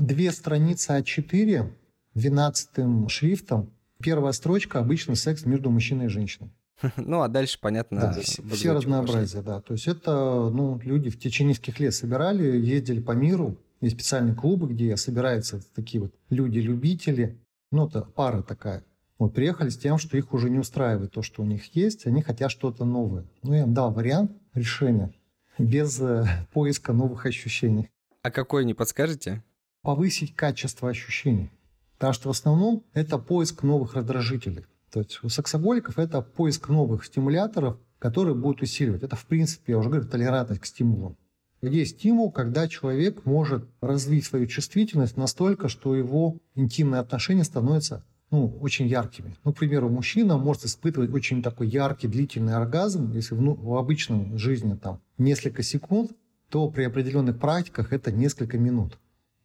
Две 0.00 0.32
страницы 0.32 0.92
А4 0.92 1.70
12 2.14 3.10
шрифтом. 3.10 3.70
Первая 4.02 4.32
строчка– 4.32 4.78
обычно 4.80 5.14
секс 5.14 5.44
между 5.44 5.68
мужчиной 5.68 6.06
и 6.06 6.08
женщиной. 6.08 6.50
Ну, 6.96 7.20
а 7.20 7.28
дальше, 7.28 7.58
понятно, 7.60 8.00
да, 8.00 8.18
все 8.54 8.72
разнообразие, 8.72 9.42
да. 9.42 9.60
То 9.60 9.74
есть 9.74 9.86
это, 9.86 10.48
ну, 10.50 10.80
люди 10.82 11.10
в 11.10 11.18
течение 11.18 11.50
нескольких 11.50 11.80
лет 11.80 11.94
собирали, 11.94 12.44
ездили 12.56 13.00
по 13.00 13.12
миру, 13.12 13.58
есть 13.82 13.96
специальные 13.96 14.34
клубы, 14.34 14.68
где 14.68 14.96
собираются 14.96 15.60
такие 15.74 16.00
вот 16.00 16.14
люди-любители, 16.30 17.38
ну, 17.70 17.86
это 17.86 18.00
пара 18.00 18.40
такая. 18.40 18.82
Вот 19.18 19.34
приехали 19.34 19.68
с 19.68 19.76
тем, 19.76 19.98
что 19.98 20.16
их 20.16 20.32
уже 20.32 20.48
не 20.48 20.58
устраивает 20.58 21.12
то, 21.12 21.20
что 21.20 21.42
у 21.42 21.44
них 21.44 21.76
есть, 21.76 22.06
они 22.06 22.22
хотят 22.22 22.50
что-то 22.50 22.86
новое. 22.86 23.26
Ну, 23.42 23.52
я 23.52 23.64
им 23.64 23.74
дал 23.74 23.92
вариант 23.92 24.32
решения 24.54 25.12
без 25.58 26.00
э, 26.00 26.24
поиска 26.54 26.94
новых 26.94 27.26
ощущений. 27.26 27.90
А 28.22 28.30
какой, 28.30 28.64
не 28.64 28.72
подскажете? 28.72 29.42
Повысить 29.82 30.34
качество 30.34 30.90
ощущений. 30.90 31.50
Потому 31.96 32.12
что 32.12 32.28
в 32.28 32.32
основном 32.32 32.84
это 32.92 33.18
поиск 33.18 33.62
новых 33.62 33.94
раздражителей. 33.94 34.66
То 34.90 35.00
есть 35.00 35.20
у 35.22 35.28
сексоголиков 35.28 35.98
это 35.98 36.20
поиск 36.22 36.68
новых 36.68 37.04
стимуляторов, 37.04 37.78
которые 37.98 38.34
будут 38.34 38.62
усиливать. 38.62 39.02
Это, 39.02 39.16
в 39.16 39.24
принципе, 39.26 39.72
я 39.72 39.78
уже 39.78 39.88
говорю, 39.88 40.06
толерантность 40.06 40.62
к 40.62 40.66
стимулам. 40.66 41.16
Есть 41.62 41.98
стимул, 41.98 42.32
когда 42.32 42.68
человек 42.68 43.26
может 43.26 43.68
развить 43.80 44.24
свою 44.24 44.46
чувствительность 44.46 45.16
настолько, 45.16 45.68
что 45.68 45.94
его 45.94 46.38
интимные 46.54 47.00
отношения 47.00 47.44
становятся 47.44 48.04
ну, 48.30 48.56
очень 48.60 48.86
яркими. 48.86 49.36
Ну, 49.44 49.52
к 49.52 49.58
примеру, 49.58 49.88
мужчина 49.88 50.38
может 50.38 50.64
испытывать 50.64 51.12
очень 51.12 51.42
такой 51.42 51.68
яркий, 51.68 52.08
длительный 52.08 52.54
оргазм, 52.54 53.12
если 53.12 53.34
в, 53.34 53.42
ну, 53.42 53.54
в 53.54 53.76
обычной 53.76 54.36
жизни 54.38 54.74
там 54.74 55.00
несколько 55.18 55.62
секунд, 55.62 56.12
то 56.48 56.68
при 56.70 56.84
определенных 56.84 57.38
практиках 57.38 57.92
это 57.92 58.10
несколько 58.10 58.56
минут. 58.58 58.98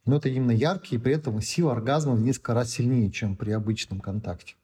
Но 0.06 0.16
это 0.16 0.28
именно 0.28 0.52
яркий, 0.52 0.96
и 0.96 0.98
при 0.98 1.14
этом 1.14 1.40
сила 1.42 1.72
оргазма 1.72 2.14
в 2.14 2.22
несколько 2.22 2.54
раз 2.54 2.70
сильнее, 2.70 3.10
чем 3.10 3.36
при 3.36 3.50
обычном 3.50 4.00
контакте. 4.00 4.54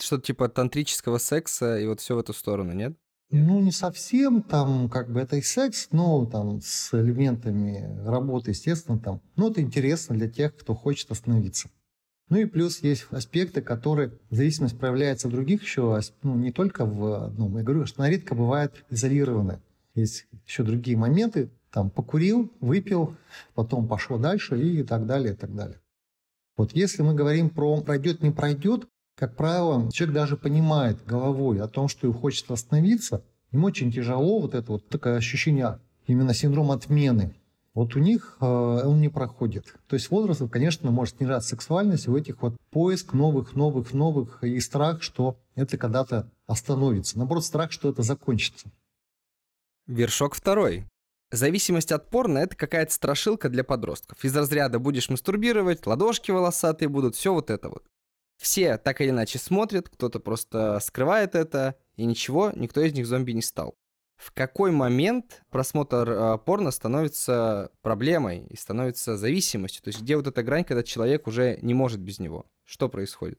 Что-то 0.00 0.22
типа 0.26 0.48
тантрического 0.48 1.18
секса 1.18 1.78
и 1.78 1.86
вот 1.86 2.00
все 2.00 2.16
в 2.16 2.18
эту 2.18 2.32
сторону, 2.32 2.72
нет? 2.72 2.96
Ну, 3.30 3.60
не 3.60 3.72
совсем, 3.72 4.42
там, 4.42 4.88
как 4.88 5.12
бы 5.12 5.20
это 5.20 5.36
и 5.36 5.42
секс, 5.42 5.88
но 5.92 6.24
там 6.24 6.62
с 6.62 6.94
элементами 6.94 8.02
работы, 8.06 8.52
естественно, 8.52 8.98
там. 8.98 9.20
Но 9.36 9.50
это 9.50 9.60
интересно 9.60 10.16
для 10.16 10.30
тех, 10.30 10.56
кто 10.56 10.74
хочет 10.74 11.10
остановиться. 11.10 11.68
Ну 12.30 12.38
и 12.38 12.46
плюс 12.46 12.82
есть 12.82 13.06
аспекты, 13.10 13.60
которые 13.60 14.18
зависимость 14.30 14.78
проявляется 14.78 15.28
в 15.28 15.30
других 15.30 15.62
еще, 15.62 16.00
ну, 16.22 16.36
не 16.36 16.52
только 16.52 16.86
в 16.86 17.26
одном. 17.26 17.58
Я 17.58 17.64
говорю, 17.64 17.84
что 17.84 18.02
она 18.02 18.10
редко 18.10 18.34
бывает 18.34 18.84
изолированы. 18.88 19.60
Есть 19.94 20.26
еще 20.46 20.62
другие 20.62 20.96
моменты, 20.96 21.50
там 21.78 21.90
покурил, 21.90 22.50
выпил, 22.58 23.14
потом 23.54 23.86
пошел 23.86 24.18
дальше 24.18 24.60
и 24.60 24.82
так 24.82 25.06
далее, 25.06 25.34
и 25.34 25.36
так 25.36 25.54
далее. 25.54 25.80
Вот 26.56 26.72
если 26.72 27.02
мы 27.02 27.14
говорим 27.14 27.50
про 27.50 27.80
пройдет, 27.82 28.20
не 28.20 28.32
пройдет, 28.32 28.88
как 29.14 29.36
правило, 29.36 29.88
человек 29.92 30.16
даже 30.16 30.36
понимает 30.36 31.04
головой 31.06 31.60
о 31.60 31.68
том, 31.68 31.86
что 31.86 32.08
ему 32.08 32.18
хочется 32.18 32.54
остановиться, 32.54 33.22
ему 33.52 33.68
очень 33.68 33.92
тяжело 33.92 34.40
вот 34.40 34.54
это 34.54 34.72
вот 34.72 34.88
такое 34.88 35.18
ощущение 35.18 35.78
именно 36.08 36.34
синдром 36.34 36.72
отмены. 36.72 37.36
Вот 37.74 37.94
у 37.94 38.00
них 38.00 38.38
э, 38.40 38.44
он 38.44 39.00
не 39.00 39.08
проходит. 39.08 39.76
То 39.86 39.94
есть 39.94 40.10
возраст, 40.10 40.42
конечно, 40.50 40.90
может 40.90 41.18
снижаться 41.18 41.50
сексуальность, 41.50 42.08
у 42.08 42.16
этих 42.16 42.42
вот 42.42 42.56
поиск 42.72 43.12
новых, 43.12 43.54
новых, 43.54 43.92
новых 43.92 44.42
и 44.42 44.58
страх, 44.58 45.04
что 45.04 45.38
это 45.54 45.78
когда-то 45.78 46.28
остановится. 46.48 47.18
Наоборот, 47.18 47.44
страх, 47.44 47.70
что 47.70 47.88
это 47.88 48.02
закончится. 48.02 48.66
Вершок 49.86 50.34
второй. 50.34 50.88
Зависимость 51.30 51.92
от 51.92 52.08
порно– 52.08 52.38
это 52.40 52.56
какая-то 52.56 52.92
страшилка 52.92 53.48
для 53.50 53.62
подростков. 53.62 54.24
Из 54.24 54.34
разряда 54.34 54.78
будешь 54.78 55.10
мастурбировать, 55.10 55.86
ладошки 55.86 56.30
волосатые 56.30 56.88
будут, 56.88 57.16
все 57.16 57.34
вот 57.34 57.50
это 57.50 57.68
вот. 57.68 57.84
Все 58.38 58.78
так 58.78 59.00
или 59.00 59.10
иначе 59.10 59.38
смотрят, 59.38 59.88
кто-то 59.88 60.20
просто 60.20 60.78
скрывает 60.80 61.34
это, 61.34 61.74
и 61.96 62.06
ничего, 62.06 62.52
никто 62.54 62.80
из 62.80 62.94
них 62.94 63.06
зомби 63.06 63.32
не 63.32 63.42
стал. 63.42 63.74
В 64.16 64.32
какой 64.32 64.70
момент 64.72 65.42
просмотр 65.50 66.10
э, 66.10 66.38
порно 66.38 66.70
становится 66.70 67.70
проблемой 67.82 68.46
и 68.48 68.56
становится 68.56 69.16
зависимостью? 69.16 69.82
То 69.82 69.88
есть 69.88 70.00
где 70.00 70.16
вот 70.16 70.26
эта 70.26 70.42
грань, 70.42 70.64
когда 70.64 70.82
человек 70.82 71.26
уже 71.26 71.58
не 71.62 71.74
может 71.74 72.00
без 72.00 72.18
него? 72.18 72.46
Что 72.64 72.88
происходит? 72.88 73.38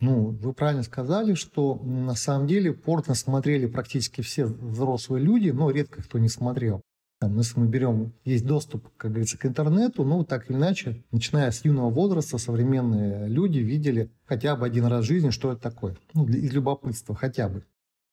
Ну, 0.00 0.30
вы 0.30 0.52
правильно 0.52 0.84
сказали, 0.84 1.34
что 1.34 1.74
на 1.74 2.14
самом 2.14 2.46
деле 2.46 2.72
порно 2.72 3.14
смотрели 3.14 3.66
практически 3.66 4.20
все 4.20 4.44
взрослые 4.46 5.24
люди, 5.24 5.50
но 5.50 5.70
редко 5.70 6.02
кто 6.02 6.18
не 6.18 6.28
смотрел. 6.28 6.82
Там, 7.20 7.36
если 7.36 7.58
мы 7.58 7.66
берем, 7.66 8.12
есть 8.24 8.46
доступ, 8.46 8.88
как 8.96 9.10
говорится, 9.10 9.36
к 9.36 9.44
интернету, 9.44 10.04
ну, 10.04 10.24
так 10.24 10.48
или 10.48 10.56
иначе, 10.56 11.04
начиная 11.10 11.50
с 11.50 11.64
юного 11.64 11.90
возраста, 11.90 12.38
современные 12.38 13.26
люди 13.26 13.58
видели 13.58 14.12
хотя 14.24 14.54
бы 14.54 14.66
один 14.66 14.84
раз 14.84 15.04
в 15.04 15.08
жизни, 15.08 15.30
что 15.30 15.50
это 15.50 15.60
такое. 15.60 15.96
Ну, 16.14 16.28
из 16.28 16.52
любопытства 16.52 17.16
хотя 17.16 17.48
бы. 17.48 17.64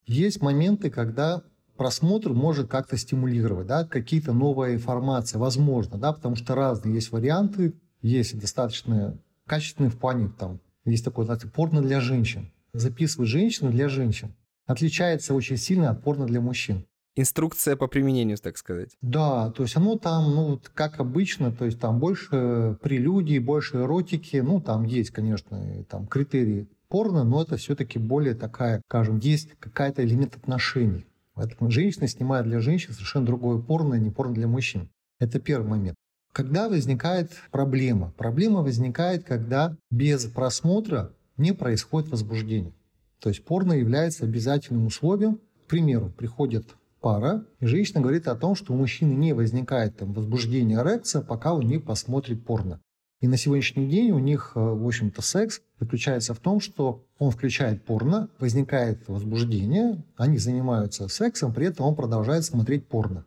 Есть 0.07 0.41
моменты, 0.41 0.89
когда 0.89 1.43
просмотр 1.77 2.33
может 2.33 2.67
как-то 2.67 2.97
стимулировать, 2.97 3.67
да, 3.67 3.85
какие-то 3.85 4.33
новые 4.33 4.75
информации, 4.75 5.37
возможно, 5.37 5.99
да, 5.99 6.11
потому 6.11 6.35
что 6.35 6.55
разные 6.55 6.95
есть 6.95 7.11
варианты, 7.11 7.75
есть 8.01 8.39
достаточно 8.39 9.19
качественные 9.45 9.91
в 9.91 9.99
плане, 9.99 10.29
там, 10.29 10.59
есть 10.85 11.05
такое, 11.05 11.25
знаете, 11.25 11.47
порно 11.47 11.81
для 11.81 11.99
женщин. 11.99 12.51
Записывают 12.73 13.29
женщины 13.29 13.71
для 13.71 13.89
женщин. 13.89 14.35
Отличается 14.65 15.33
очень 15.33 15.57
сильно 15.57 15.89
от 15.89 16.03
порно 16.03 16.25
для 16.25 16.41
мужчин 16.41 16.85
инструкция 17.15 17.75
по 17.75 17.87
применению, 17.87 18.37
так 18.37 18.57
сказать. 18.57 18.97
Да, 19.01 19.51
то 19.51 19.63
есть 19.63 19.75
оно 19.75 19.97
там, 19.97 20.35
ну, 20.35 20.59
как 20.73 20.99
обычно, 20.99 21.51
то 21.51 21.65
есть 21.65 21.79
там 21.79 21.99
больше 21.99 22.77
прелюдий, 22.81 23.39
больше 23.39 23.77
эротики, 23.77 24.37
ну, 24.37 24.61
там 24.61 24.83
есть, 24.83 25.11
конечно, 25.11 25.85
там 25.89 26.07
критерии 26.07 26.67
порно, 26.87 27.23
но 27.23 27.41
это 27.41 27.57
все-таки 27.57 27.99
более 27.99 28.35
такая, 28.35 28.81
скажем, 28.87 29.19
есть 29.19 29.49
какая-то 29.59 30.03
элемент 30.03 30.35
отношений. 30.35 31.05
Поэтому 31.33 31.71
женщина 31.71 32.07
снимает 32.07 32.45
для 32.45 32.59
женщин 32.59 32.93
совершенно 32.93 33.25
другое 33.25 33.59
порно, 33.59 33.95
а 33.95 33.99
не 33.99 34.09
порно 34.09 34.33
для 34.33 34.47
мужчин. 34.47 34.89
Это 35.19 35.39
первый 35.39 35.67
момент. 35.67 35.95
Когда 36.35 36.67
возникает 36.67 37.31
проблема? 37.49 38.11
Проблема 38.17 38.61
возникает, 38.61 39.23
когда 39.23 39.77
без 39.89 40.25
просмотра 40.25 41.13
не 41.37 41.53
происходит 41.53 42.09
возбуждение. 42.09 42.73
То 43.21 43.29
есть 43.29 43.45
порно 43.45 43.71
является 43.71 44.25
обязательным 44.25 44.85
условием. 44.85 45.39
К 45.63 45.69
примеру, 45.69 46.09
приходит 46.09 46.75
пара, 46.99 47.45
и 47.61 47.65
женщина 47.67 48.01
говорит 48.01 48.27
о 48.27 48.35
том, 48.35 48.55
что 48.55 48.73
у 48.73 48.75
мужчины 48.75 49.13
не 49.13 49.31
возникает 49.31 49.95
там, 49.95 50.11
возбуждение 50.11 50.77
эрекция, 50.81 51.21
пока 51.21 51.53
он 51.53 51.67
не 51.67 51.77
посмотрит 51.77 52.43
порно. 52.43 52.81
И 53.21 53.29
на 53.29 53.37
сегодняшний 53.37 53.87
день 53.87 54.11
у 54.11 54.19
них, 54.19 54.51
э, 54.55 54.59
в 54.59 54.85
общем-то, 54.85 55.21
секс 55.21 55.61
заключается 55.79 56.33
в 56.33 56.39
том, 56.39 56.59
что 56.59 57.05
он 57.17 57.31
включает 57.31 57.85
порно, 57.85 58.27
возникает 58.39 59.07
возбуждение, 59.07 60.03
они 60.17 60.37
занимаются 60.37 61.07
сексом, 61.07 61.53
при 61.53 61.67
этом 61.67 61.85
он 61.85 61.95
продолжает 61.95 62.43
смотреть 62.43 62.89
порно. 62.89 63.25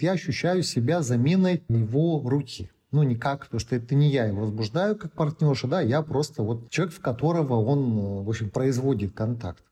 Я 0.00 0.12
ощущаю 0.12 0.62
себя 0.62 1.02
заменой 1.02 1.62
его 1.68 2.22
руки. 2.24 2.70
Ну, 2.90 3.02
никак, 3.02 3.44
потому 3.46 3.60
что 3.60 3.74
это 3.74 3.94
не 3.94 4.10
я 4.10 4.26
его 4.26 4.42
возбуждаю 4.42 4.96
как 4.96 5.12
партнерша, 5.12 5.66
да, 5.66 5.80
я 5.80 6.02
просто 6.02 6.42
вот 6.42 6.68
человек, 6.68 6.94
в 6.94 7.00
которого 7.00 7.54
он, 7.54 7.98
э, 7.98 8.22
в 8.24 8.28
общем, 8.28 8.50
производит 8.50 9.12
контакт. 9.14 9.64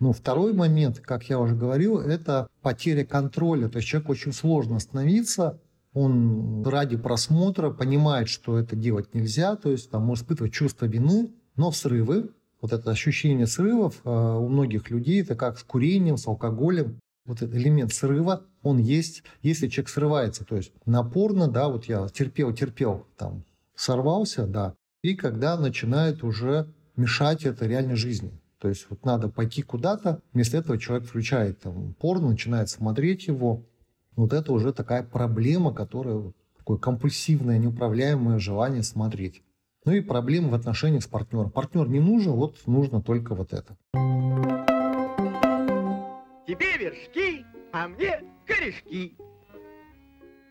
Ну, 0.00 0.12
второй 0.12 0.52
момент, 0.52 0.98
как 1.00 1.28
я 1.28 1.38
уже 1.38 1.54
говорил, 1.54 1.98
это 1.98 2.48
потеря 2.62 3.04
контроля. 3.04 3.68
То 3.68 3.76
есть 3.76 3.88
человеку 3.88 4.12
очень 4.12 4.32
сложно 4.32 4.76
остановиться, 4.76 5.60
он 5.96 6.62
ради 6.66 6.98
просмотра 6.98 7.70
понимает, 7.70 8.28
что 8.28 8.58
это 8.58 8.76
делать 8.76 9.14
нельзя, 9.14 9.56
то 9.56 9.70
есть 9.70 9.90
там 9.90 10.02
может 10.02 10.24
испытывать 10.24 10.52
чувство 10.52 10.84
вины, 10.84 11.30
но 11.56 11.72
срывы, 11.72 12.30
вот 12.60 12.74
это 12.74 12.90
ощущение 12.90 13.46
срывов 13.46 14.00
э, 14.04 14.10
у 14.10 14.48
многих 14.48 14.90
людей, 14.90 15.22
это 15.22 15.34
как 15.36 15.58
с 15.58 15.62
курением, 15.62 16.18
с 16.18 16.26
алкоголем, 16.26 17.00
вот 17.26 17.42
этот 17.42 17.54
элемент 17.54 17.92
срыва, 17.92 18.44
он 18.62 18.78
есть, 18.78 19.22
если 19.42 19.68
человек 19.68 19.88
срывается, 19.88 20.44
то 20.44 20.56
есть 20.56 20.72
напорно, 20.84 21.48
да, 21.48 21.68
вот 21.68 21.86
я 21.86 22.08
терпел, 22.08 22.52
терпел, 22.52 23.06
там, 23.16 23.44
сорвался, 23.74 24.46
да, 24.46 24.74
и 25.02 25.14
когда 25.14 25.56
начинает 25.56 26.24
уже 26.24 26.72
мешать 26.96 27.44
это 27.44 27.66
реальной 27.66 27.96
жизни. 27.96 28.32
То 28.58 28.68
есть 28.68 28.86
вот 28.88 29.04
надо 29.04 29.28
пойти 29.28 29.62
куда-то, 29.62 30.22
вместо 30.32 30.56
этого 30.56 30.78
человек 30.78 31.06
включает 31.06 31.60
там, 31.60 31.94
порно, 31.94 32.30
начинает 32.30 32.68
смотреть 32.70 33.26
его. 33.26 33.62
Вот 34.16 34.32
это 34.32 34.52
уже 34.52 34.72
такая 34.72 35.02
проблема, 35.02 35.74
которая 35.74 36.32
такое 36.56 36.78
компульсивное, 36.78 37.58
неуправляемое 37.58 38.38
желание 38.38 38.82
смотреть. 38.82 39.42
Ну 39.84 39.92
и 39.92 40.00
проблемы 40.00 40.50
в 40.50 40.54
отношениях 40.54 41.04
с 41.04 41.06
партнером. 41.06 41.50
Партнер 41.50 41.86
не 41.88 42.00
нужен, 42.00 42.32
вот 42.32 42.56
нужно 42.66 43.00
только 43.02 43.34
вот 43.36 43.52
это. 43.52 43.76
Тебе 46.46 46.76
вершки, 46.78 47.44
а 47.72 47.88
мне 47.88 48.22
корешки. 48.46 49.16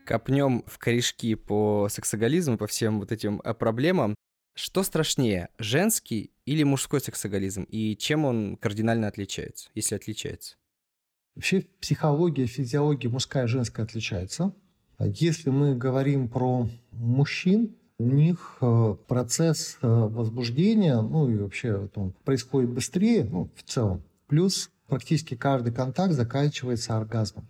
копнем 0.06 0.62
в 0.68 0.78
корешки 0.78 1.36
по 1.36 1.88
сексоголизму, 1.90 2.58
по 2.58 2.68
всем 2.68 3.00
вот 3.00 3.14
этим 3.14 3.40
а, 3.46 3.54
проблемам. 3.54 4.14
Что 4.56 4.84
страшнее, 4.84 5.48
женский 5.58 6.32
или 6.46 6.64
мужской 6.64 7.00
сексоголизм? 7.00 7.64
И 7.70 7.96
чем 7.96 8.26
он 8.26 8.58
кардинально 8.58 9.08
отличается, 9.08 9.70
если 9.74 9.96
отличается? 9.96 10.58
Вообще 11.34 11.66
психология, 11.80 12.46
физиология 12.46 13.08
мужская 13.08 13.46
и 13.46 13.48
женская 13.48 13.84
отличаются. 13.84 14.54
Если 15.00 15.50
мы 15.50 15.76
говорим 15.76 16.28
про 16.28 16.68
мужчин, 16.92 17.74
у 18.00 18.04
них 18.04 18.58
э, 18.60 18.96
процесс 19.08 19.78
э, 19.82 19.88
возбуждения, 19.88 21.00
ну 21.00 21.30
и 21.30 21.38
вообще 21.38 21.90
он 21.96 22.12
происходит 22.26 22.72
быстрее, 22.72 23.24
ну, 23.24 23.50
в 23.56 23.64
целом. 23.64 24.04
Плюс 24.28 24.70
практически 24.88 25.36
каждый 25.36 25.74
контакт 25.74 26.14
заканчивается 26.14 26.96
оргазмом. 26.98 27.48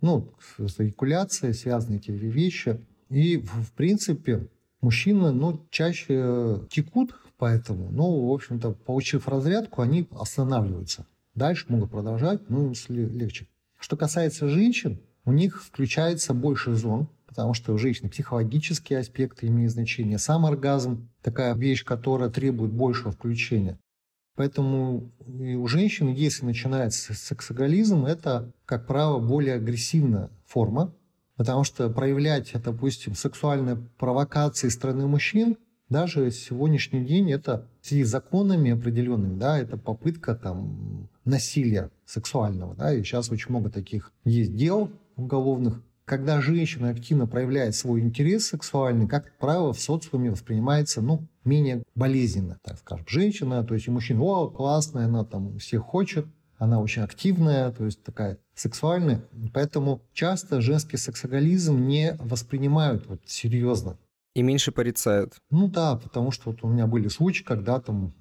Ну, 0.00 0.32
с 0.58 0.78
эякуляцией 0.78 1.54
связаны 1.54 1.96
эти 1.96 2.10
вещи. 2.10 2.80
И, 3.08 3.38
в 3.38 3.72
принципе, 3.72 4.48
мужчины, 4.80 5.32
ну, 5.32 5.66
чаще 5.70 6.60
текут 6.70 7.14
поэтому, 7.38 7.90
ну, 7.90 8.28
в 8.28 8.32
общем-то, 8.32 8.72
получив 8.72 9.28
разрядку, 9.28 9.80
они 9.80 10.06
останавливаются. 10.10 11.06
Дальше 11.34 11.66
могут 11.68 11.90
продолжать, 11.90 12.50
ну, 12.50 12.72
легче. 12.88 13.46
Что 13.78 13.96
касается 13.96 14.48
женщин, 14.48 15.00
у 15.24 15.32
них 15.32 15.62
включается 15.62 16.34
больше 16.34 16.74
зон, 16.74 17.08
потому 17.26 17.54
что 17.54 17.72
у 17.72 17.78
женщин 17.78 18.10
психологические 18.10 18.98
аспекты 18.98 19.46
имеют 19.46 19.72
значение. 19.72 20.18
Сам 20.18 20.46
оргазм– 20.46 21.08
такая 21.22 21.54
вещь, 21.54 21.84
которая 21.84 22.28
требует 22.28 22.72
большего 22.72 23.12
включения. 23.12 23.78
Поэтому 24.38 25.10
у 25.26 25.66
женщин, 25.66 26.12
если 26.12 26.46
начинается 26.46 27.12
сексоголизм, 27.12 28.06
это, 28.06 28.52
как 28.66 28.86
правило, 28.86 29.18
более 29.18 29.56
агрессивная 29.56 30.30
форма, 30.46 30.94
потому 31.34 31.64
что 31.64 31.90
проявлять, 31.90 32.52
допустим, 32.62 33.16
сексуальные 33.16 33.78
провокации 33.98 34.68
стороны 34.68 35.08
мужчин 35.08 35.56
даже 35.88 36.30
сегодняшний 36.30 37.04
день 37.04 37.32
это 37.32 37.66
с 37.82 37.90
законами 38.04 38.70
определенными, 38.70 39.36
да, 39.40 39.58
это 39.58 39.76
попытка 39.76 40.36
там 40.36 41.08
насилия 41.24 41.90
сексуального, 42.06 42.76
да, 42.76 42.94
и 42.94 43.02
сейчас 43.02 43.32
очень 43.32 43.50
много 43.50 43.70
таких 43.70 44.12
есть 44.24 44.54
дел 44.54 44.88
уголовных, 45.16 45.82
когда 46.08 46.40
женщина 46.40 46.88
активно 46.88 47.26
проявляет 47.26 47.74
свой 47.74 48.00
интерес 48.00 48.48
сексуальный, 48.48 49.06
как 49.06 49.36
правило, 49.38 49.72
в 49.72 49.80
социуме 49.80 50.30
воспринимается, 50.30 51.02
ну, 51.02 51.28
менее 51.44 51.84
болезненно, 51.94 52.58
так 52.62 52.78
скажем. 52.78 53.06
Женщина, 53.08 53.62
то 53.62 53.74
есть 53.74 53.86
и 53.86 53.90
мужчина, 53.90 54.22
о, 54.22 54.48
классная, 54.48 55.04
она 55.04 55.24
там 55.24 55.58
всех 55.58 55.82
хочет, 55.82 56.26
она 56.56 56.80
очень 56.80 57.02
активная, 57.02 57.70
то 57.70 57.84
есть 57.84 58.02
такая 58.02 58.38
сексуальная. 58.54 59.22
Поэтому 59.52 60.02
часто 60.12 60.60
женский 60.60 60.96
сексоголизм 60.96 61.86
не 61.86 62.16
воспринимают 62.18 63.06
вот 63.06 63.20
серьезно. 63.26 63.96
И 64.34 64.42
меньше 64.42 64.72
порицают. 64.72 65.34
Ну 65.50 65.68
да, 65.68 65.96
потому 65.96 66.30
что 66.30 66.50
вот 66.50 66.62
у 66.62 66.68
меня 66.68 66.86
были 66.86 67.08
случаи, 67.08 67.44
когда 67.44 67.80
там 67.80 68.14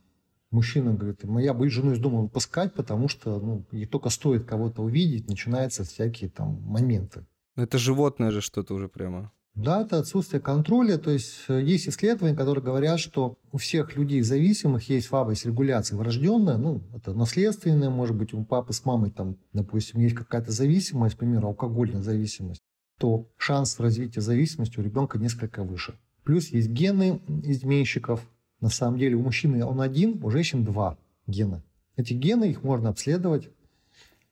мужчина 0.51 0.93
говорит, 0.93 1.21
я 1.39 1.53
боюсь 1.53 1.73
жену 1.73 1.93
из 1.93 1.99
дома 1.99 2.21
выпускать, 2.21 2.73
потому 2.73 3.07
что 3.07 3.39
ну, 3.39 3.65
ей 3.71 3.85
только 3.85 4.09
стоит 4.09 4.45
кого-то 4.45 4.81
увидеть, 4.81 5.27
начинаются 5.27 5.83
всякие 5.83 6.29
там 6.29 6.61
моменты. 6.63 7.25
Ну, 7.57 7.63
это 7.63 7.77
животное 7.79 8.31
же 8.31 8.41
что-то 8.41 8.75
уже 8.75 8.87
прямо. 8.87 9.31
Да, 9.55 9.81
это 9.81 9.97
отсутствие 9.97 10.39
контроля. 10.39 10.99
То 10.99 11.09
есть 11.09 11.45
э, 11.47 11.59
есть 11.63 11.89
исследования, 11.89 12.35
которые 12.37 12.63
говорят, 12.63 12.99
что 12.99 13.39
у 13.51 13.57
всех 13.57 13.95
людей 13.95 14.21
зависимых 14.21 14.87
есть 14.89 15.07
слабость 15.07 15.47
регуляции 15.47 15.95
врожденная, 15.95 16.57
ну, 16.57 16.83
это 16.95 17.13
наследственная, 17.13 17.89
может 17.89 18.15
быть, 18.15 18.35
у 18.35 18.45
папы 18.45 18.73
с 18.73 18.85
мамой 18.85 19.09
там, 19.09 19.37
допустим, 19.53 19.99
есть 19.99 20.13
какая-то 20.13 20.51
зависимость, 20.51 21.15
к 21.15 21.17
примеру, 21.17 21.47
алкогольная 21.47 22.03
зависимость, 22.03 22.61
то 22.99 23.27
шанс 23.37 23.79
развития 23.79 24.21
зависимости 24.21 24.79
у 24.79 24.83
ребенка 24.83 25.17
несколько 25.17 25.63
выше. 25.63 25.97
Плюс 26.23 26.49
есть 26.49 26.69
гены 26.69 27.19
изменщиков. 27.43 28.21
На 28.61 28.69
самом 28.69 28.99
деле 28.99 29.15
у 29.15 29.23
мужчины 29.23 29.65
он 29.65 29.81
один, 29.81 30.23
у 30.23 30.29
женщин 30.29 30.63
два 30.63 30.99
гена. 31.25 31.63
Эти 31.95 32.13
гены, 32.13 32.51
их 32.51 32.61
можно 32.61 32.89
обследовать, 32.89 33.49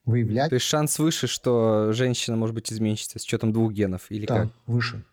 выявлять. 0.06 0.50
То 0.50 0.56
есть 0.56 0.66
шанс 0.66 1.00
выше, 1.00 1.28
что 1.28 1.92
женщина 1.94 2.38
может 2.38 2.56
быть 2.56 2.72
изменщицей 2.72 3.20
с 3.20 3.24
учетом 3.24 3.52
двух 3.52 3.74
генов 3.74 4.06
или 4.10 4.26
да, 4.26 4.44
как? 4.44 4.50
выше. 4.68 5.04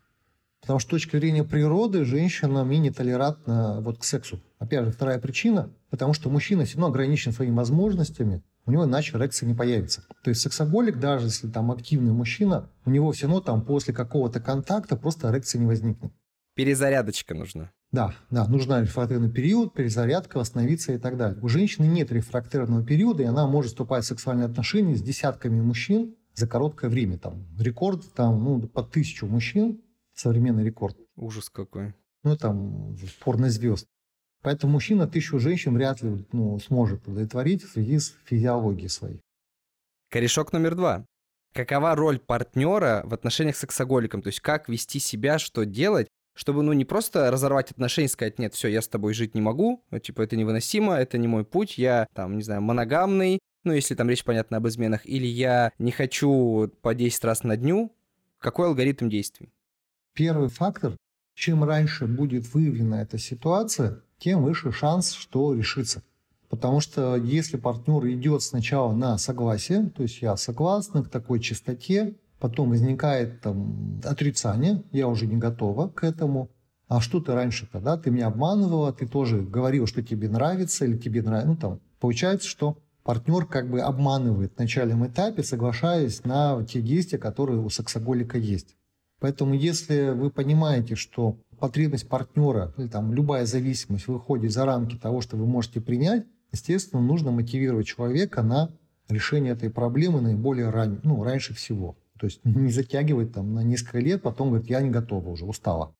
Потому 0.61 0.78
что 0.78 0.88
с 0.88 0.90
точки 0.90 1.16
зрения 1.16 1.42
природы 1.42 2.05
женщина 2.05 2.62
менее 2.62 2.92
толерантна 2.92 3.81
вот 3.81 3.98
к 3.98 4.05
сексу. 4.05 4.40
Опять 4.59 4.85
же, 4.85 4.92
вторая 4.92 5.18
причина, 5.18 5.70
потому 5.90 6.14
что 6.14 6.31
мужчина 6.31 6.64
все 6.64 6.76
равно 6.76 6.88
ограничен 6.88 7.33
своими 7.33 7.55
возможностями, 7.55 8.42
у 8.64 8.70
него 8.70 8.85
иначе 8.85 9.16
эрекция 9.16 9.48
не 9.48 9.55
появится. 9.55 10.05
То 10.22 10.31
есть 10.31 10.40
сексоголик, 10.40 11.00
даже 11.00 11.26
если 11.26 11.48
там 11.48 11.72
активный 11.72 12.12
мужчина, 12.12 12.68
у 12.85 12.90
него 12.90 13.11
все 13.11 13.26
равно 13.26 13.40
там 13.40 13.62
после 13.62 13.92
какого-то 13.92 14.38
контакта 14.38 14.96
просто 14.96 15.31
эрекция 15.31 15.59
не 15.59 15.66
возникнет. 15.66 16.12
Перезарядочка 16.55 17.35
нужна. 17.35 17.72
Да, 17.92 18.14
да, 18.31 18.48
нужна 18.48 18.81
рефрактерный 18.81 19.31
период, 19.31 19.74
перезарядка, 19.74 20.38
восстановиться 20.38 20.94
и 20.94 20.98
так 20.98 21.18
далее. 21.18 21.38
У 21.42 21.48
женщины 21.48 21.85
нет 21.85 22.11
рефрактерного 22.11 22.83
периода, 22.83 23.22
и 23.22 23.26
она 23.26 23.46
может 23.46 23.72
вступать 23.72 24.05
в 24.05 24.09
сексуальные 24.09 24.46
отношения 24.46 24.96
с 24.96 25.02
десятками 25.02 25.61
мужчин 25.61 26.16
за 26.35 26.48
короткое 26.48 26.88
время. 26.88 27.18
Там 27.18 27.46
рекорд 27.59 28.02
там, 28.14 28.42
ну, 28.42 28.66
по 28.66 28.83
тысячу 28.83 29.26
мужчин, 29.26 29.83
современный 30.14 30.64
рекорд. 30.64 30.96
Ужас 31.16 31.50
какой. 31.50 31.94
Ну, 32.24 32.35
там, 32.38 32.96
порнозвезд. 33.22 33.87
Поэтому 34.42 34.72
мужчина 34.72 35.07
тысячу 35.07 35.38
женщин 35.38 35.74
вряд 35.74 36.02
ли 36.02 36.26
ну, 36.33 36.59
сможет 36.61 37.07
удовлетворить 37.07 37.62
в 37.62 37.72
связи 37.72 37.98
с 37.98 38.14
физиологией 38.24 38.88
своей. 38.88 39.20
Корешок 40.11 40.55
номер 40.55 40.76
два. 40.76 41.07
Какова 41.52 41.94
роль 41.94 42.18
партнера 42.18 43.02
в 43.05 43.12
отношениях 43.12 43.57
с 43.57 43.61
сексоголиком? 43.61 44.22
То 44.22 44.28
есть 44.28 44.40
как 44.40 44.70
вести 44.70 44.98
себя, 44.98 45.38
что 45.38 45.66
делать, 45.66 46.09
чтобы, 46.34 46.62
ну, 46.62 46.72
не 46.72 46.84
просто 46.84 47.30
разорвать 47.30 47.70
отношения 47.70 48.06
и 48.06 48.10
сказать, 48.10 48.38
нет, 48.38 48.54
все, 48.54 48.68
я 48.68 48.82
с 48.82 48.88
тобой 48.88 49.14
жить 49.14 49.34
не 49.34 49.40
могу, 49.40 49.84
ну, 49.90 49.98
типа, 49.98 50.22
это 50.22 50.36
невыносимо, 50.36 50.94
это 50.94 51.18
не 51.18 51.28
мой 51.28 51.44
путь, 51.44 51.78
я, 51.78 52.06
там, 52.14 52.36
не 52.36 52.42
знаю, 52.42 52.62
моногамный, 52.62 53.38
ну, 53.64 53.72
если 53.72 53.94
там 53.94 54.08
речь, 54.08 54.24
понятно, 54.24 54.56
об 54.56 54.66
изменах, 54.66 55.06
или 55.06 55.26
я 55.26 55.72
не 55.78 55.92
хочу 55.92 56.70
по 56.82 56.94
10 56.94 57.24
раз 57.24 57.44
на 57.44 57.56
дню, 57.56 57.92
какой 58.38 58.66
алгоритм 58.68 59.08
действий? 59.08 59.52
Первый 60.14 60.48
фактор, 60.48 60.96
чем 61.34 61.64
раньше 61.64 62.06
будет 62.06 62.52
выявлена 62.52 63.02
эта 63.02 63.18
ситуация, 63.18 64.02
тем 64.18 64.42
выше 64.42 64.72
шанс, 64.72 65.12
что 65.12 65.54
решится. 65.54 66.02
Потому 66.48 66.80
что 66.80 67.16
если 67.16 67.56
партнер 67.56 68.06
идет 68.08 68.42
сначала 68.42 68.92
на 68.92 69.16
согласие, 69.16 69.88
то 69.88 70.02
есть 70.02 70.20
я 70.20 70.36
согласна 70.36 71.02
к 71.02 71.08
такой 71.08 71.40
чистоте, 71.40 72.14
потом 72.42 72.70
возникает 72.70 73.40
там 73.40 74.00
отрицание, 74.02 74.83
я 74.90 75.07
уже 75.07 75.28
не 75.28 75.37
готова 75.37 75.87
к 75.87 76.02
этому. 76.02 76.50
А 76.88 77.00
что 77.00 77.20
ты 77.20 77.33
раньше-то, 77.35 77.78
да? 77.78 77.96
Ты 77.96 78.11
меня 78.11 78.26
обманывала, 78.26 78.92
ты 78.92 79.07
тоже 79.07 79.42
говорил, 79.42 79.87
что 79.87 80.02
тебе 80.02 80.28
нравится 80.28 80.85
или 80.85 80.98
тебе 80.98 81.22
нравится. 81.22 81.48
Ну, 81.48 81.57
там, 81.57 81.81
получается, 82.00 82.48
что 82.48 82.78
партнер 83.05 83.46
как 83.46 83.70
бы 83.70 83.81
обманывает 83.81 84.55
в 84.57 84.59
начальном 84.59 85.07
этапе, 85.07 85.44
соглашаясь 85.44 86.24
на 86.24 86.64
те 86.64 86.83
действия, 86.83 87.16
которые 87.16 87.61
у 87.61 87.70
сексоголика 87.70 88.38
есть. 88.38 88.76
Поэтому 89.20 89.55
если 89.55 90.11
вы 90.11 90.33
понимаете, 90.33 90.96
что 90.96 91.38
потребность 91.61 92.09
партнера 92.09 92.74
или 92.76 92.88
там 92.88 93.12
любая 93.14 93.46
зависимость 93.46 94.09
выходит 94.09 94.50
за 94.50 94.64
рамки 94.64 94.96
того, 94.96 95.20
что 95.20 95.37
вы 95.37 95.46
можете 95.46 95.81
принять, 95.81 96.24
естественно, 96.50 97.00
нужно 97.00 97.31
мотивировать 97.31 97.87
человека 97.87 98.42
на 98.42 98.68
решение 99.09 99.52
этой 99.52 99.70
проблемы 99.70 100.20
наиболее 100.20 100.70
ран... 100.70 100.98
ну, 101.05 101.22
раньше 101.22 101.55
всего. 101.55 101.96
То 102.22 102.26
есть 102.26 102.40
не 102.44 102.70
затягивать 102.70 103.32
там 103.32 103.52
на 103.52 103.64
несколько 103.64 103.98
лет, 103.98 104.22
потом 104.22 104.50
говорит, 104.50 104.70
я 104.70 104.80
не 104.80 104.90
готова 104.90 105.28
уже, 105.28 105.44
устала. 105.44 105.92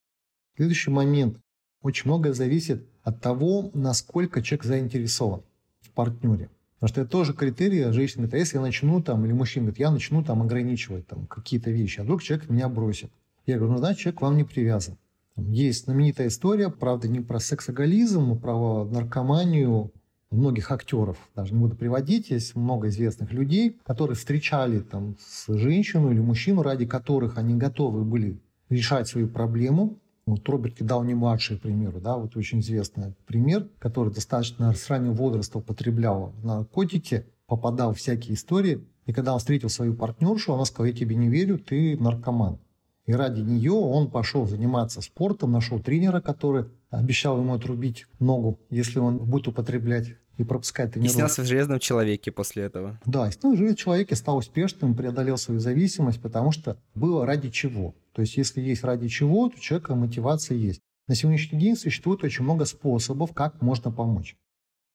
Следующий 0.55 0.93
момент. 0.93 1.41
Очень 1.81 2.11
многое 2.11 2.33
зависит 2.33 2.87
от 3.03 3.21
того, 3.21 3.73
насколько 3.75 4.41
человек 4.41 4.65
заинтересован 4.65 5.43
в 5.81 5.91
партнере. 5.91 6.49
Потому 6.75 6.89
что 6.89 7.01
это 7.01 7.11
тоже 7.11 7.35
критерий. 7.35 7.91
Женщина 7.91 8.19
говорит, 8.19 8.35
а 8.35 8.39
если 8.39 8.59
я 8.59 8.63
начну 8.63 9.03
там, 9.03 9.25
или 9.25 9.33
мужчина 9.33 9.65
говорит, 9.65 9.81
я 9.81 9.91
начну 9.91 10.23
там 10.23 10.43
ограничивать 10.43 11.09
там 11.09 11.27
какие-то 11.27 11.73
вещи, 11.73 11.99
а 11.99 12.05
вдруг 12.05 12.23
человек 12.23 12.49
меня 12.49 12.69
бросит. 12.69 13.11
Я 13.45 13.57
говорю, 13.57 13.73
ну, 13.73 13.79
значит, 13.79 13.99
человек 13.99 14.21
к 14.21 14.23
вам 14.23 14.37
не 14.37 14.45
привязан. 14.45 14.99
Есть 15.35 15.87
знаменитая 15.87 16.29
история, 16.29 16.71
правда, 16.71 17.09
не 17.09 17.19
про 17.19 17.41
сексоголизм, 17.41 18.31
а 18.31 18.37
про 18.37 18.85
наркоманию 18.85 19.91
многих 20.33 20.71
актеров, 20.71 21.17
даже 21.37 21.55
не 21.55 21.61
буду 21.61 21.77
приводить, 21.77 22.31
есть 22.31 22.57
много 22.57 22.89
известных 22.89 23.33
людей, 23.33 23.79
которые 23.85 24.17
встречали 24.17 24.81
там 24.81 25.17
с 25.21 25.53
женщину 25.55 26.11
или 26.11 26.21
мужчину, 26.21 26.63
ради 26.63 26.87
которых 26.87 27.39
они 27.39 27.55
готовы 27.55 28.05
были 28.05 28.41
решать 28.69 29.09
свою 29.09 29.29
проблему. 29.29 29.99
Вот 30.25 30.49
Роберт 30.49 30.81
Дауни-младший, 30.81 31.59
к 31.59 31.63
примеру, 31.63 32.01
да, 32.01 32.17
вот 32.17 32.37
очень 32.37 32.61
известный 32.61 33.15
пример, 33.27 33.69
который 33.79 34.13
достаточно 34.13 34.73
с 34.73 34.89
раннего 34.89 35.15
возраста 35.15 35.59
употреблял 35.59 36.33
наркотики, 36.43 37.27
попадал 37.47 37.93
в 37.93 37.99
всякие 37.99 38.35
истории. 38.35 38.87
И 39.05 39.13
когда 39.13 39.33
он 39.33 39.41
встретил 39.41 39.69
свою 39.69 39.95
партнершу, 39.95 40.55
она 40.55 40.65
сказала, 40.65 40.87
я 40.87 40.93
тебе 40.93 41.17
не 41.17 41.29
верю, 41.29 41.59
ты 41.59 41.97
наркоман. 41.99 42.59
И 43.07 43.13
ради 43.13 43.41
нее 43.41 43.73
он 43.73 44.11
пошел 44.11 44.47
заниматься 44.47 45.01
спортом, 45.01 45.51
нашел 45.51 45.81
тренера, 45.81 46.21
который 46.21 46.67
обещал 46.89 47.39
ему 47.39 47.55
отрубить 47.55 48.07
ногу, 48.21 48.61
если 48.71 49.01
он 49.01 49.19
будет 49.19 49.49
употреблять 49.49 50.15
и 50.39 50.45
пропускать 50.45 50.91
И 50.91 50.93
тренировки. 50.93 51.15
снялся 51.15 51.43
в 51.43 51.47
«Железном 51.47 51.79
человеке» 51.79 52.33
после 52.33 52.65
этого. 52.65 53.01
Да, 53.05 53.29
и 53.29 53.33
ну, 53.43 53.57
жизнь 53.57 53.77
человека 53.77 54.17
стал 54.17 54.39
успешным, 54.39 54.95
преодолел 54.95 55.37
свою 55.37 55.61
зависимость, 55.61 56.21
потому 56.21 56.53
что 56.53 56.77
было 56.95 57.27
ради 57.27 57.51
чего. 57.51 57.95
То 58.13 58.23
есть, 58.23 58.37
если 58.37 58.61
есть 58.61 58.85
ради 58.85 59.09
чего, 59.09 59.49
то 59.49 59.57
у 59.57 59.61
человека 59.61 59.95
мотивация 59.95 60.57
есть. 60.57 60.81
На 61.09 61.15
сегодняшний 61.15 61.59
день 61.59 61.77
существует 61.77 62.23
очень 62.25 62.45
много 62.45 62.65
способов, 62.65 63.33
как 63.33 63.61
можно 63.61 63.91
помочь. 63.91 64.37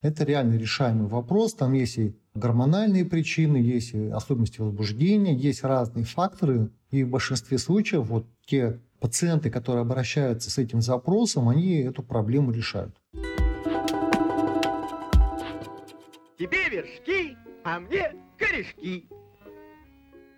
Это 0.00 0.24
реально 0.24 0.54
решаемый 0.54 1.08
вопрос. 1.08 1.54
Там 1.54 1.72
есть 1.72 1.98
и 1.98 2.16
гормональные 2.34 3.04
причины, 3.04 3.56
есть 3.56 3.94
и 3.94 4.06
особенности 4.08 4.60
возбуждения, 4.60 5.34
есть 5.34 5.64
разные 5.64 6.04
факторы. 6.04 6.70
И 6.90 7.02
в 7.02 7.10
большинстве 7.10 7.58
случаев 7.58 8.06
вот 8.06 8.26
те 8.46 8.78
пациенты, 9.00 9.50
которые 9.50 9.82
обращаются 9.82 10.50
с 10.50 10.58
этим 10.58 10.80
запросом, 10.80 11.48
они 11.48 11.78
эту 11.78 12.02
проблему 12.02 12.52
решают. 12.52 12.94
Тебе 16.38 16.68
вершки, 16.68 17.36
а 17.64 17.80
мне 17.80 18.14
корешки. 18.38 19.08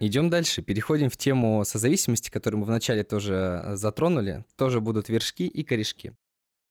Идем 0.01 0.31
дальше. 0.31 0.63
Переходим 0.63 1.11
в 1.11 1.17
тему 1.19 1.63
созависимости, 1.67 2.31
которую 2.31 2.61
мы 2.61 2.67
вначале 2.67 3.05
тоже 3.05 3.35
э, 3.63 3.77
затронули. 3.77 4.47
Тоже 4.57 4.81
будут 4.81 5.11
вершки 5.11 5.47
и 5.47 5.63
корешки. 5.63 6.15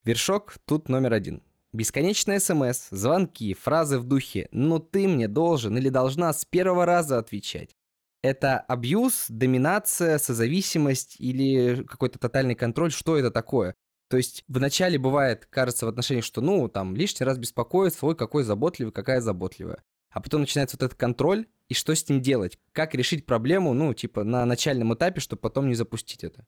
Вершок 0.03 0.55
тут 0.65 0.89
номер 0.89 1.13
один. 1.13 1.43
Бесконечные 1.73 2.39
смс, 2.39 2.89
звонки, 2.89 3.53
фразы 3.53 3.99
в 3.99 4.03
духе 4.03 4.47
«ну 4.51 4.79
ты 4.79 5.07
мне 5.07 5.27
должен 5.27 5.77
или 5.77 5.89
должна 5.89 6.33
с 6.33 6.43
первого 6.43 6.87
раза 6.87 7.19
отвечать». 7.19 7.75
Это 8.23 8.59
абьюз, 8.59 9.27
доминация, 9.29 10.17
созависимость 10.17 11.17
или 11.19 11.83
какой-то 11.83 12.17
тотальный 12.17 12.55
контроль? 12.55 12.91
Что 12.91 13.15
это 13.15 13.29
такое? 13.29 13.75
То 14.10 14.17
есть 14.17 14.43
вначале 14.48 14.98
бывает, 14.98 15.45
кажется, 15.50 15.86
в 15.86 15.89
отношениях, 15.89 16.26
что 16.26 16.41
ну 16.41 16.67
там 16.67 16.95
лишний 16.95 17.26
раз 17.26 17.38
беспокоит, 17.38 17.93
свой 17.93 18.15
какой 18.15 18.43
заботливый, 18.43 18.91
какая 18.91 19.22
заботливая. 19.22 19.84
А 20.10 20.19
потом 20.19 20.41
начинается 20.41 20.78
вот 20.78 20.84
этот 20.84 20.98
контроль, 20.98 21.45
и 21.67 21.76
что 21.76 21.93
с 21.93 22.10
ним 22.10 22.19
делать? 22.19 22.58
Как 22.72 22.95
решить 22.95 23.28
проблему, 23.28 23.76
ну, 23.76 23.93
типа, 23.93 24.24
на 24.24 24.43
начальном 24.45 24.95
этапе, 24.95 25.22
чтобы 25.22 25.41
потом 25.41 25.67
не 25.67 25.76
запустить 25.76 26.24
это? 26.24 26.48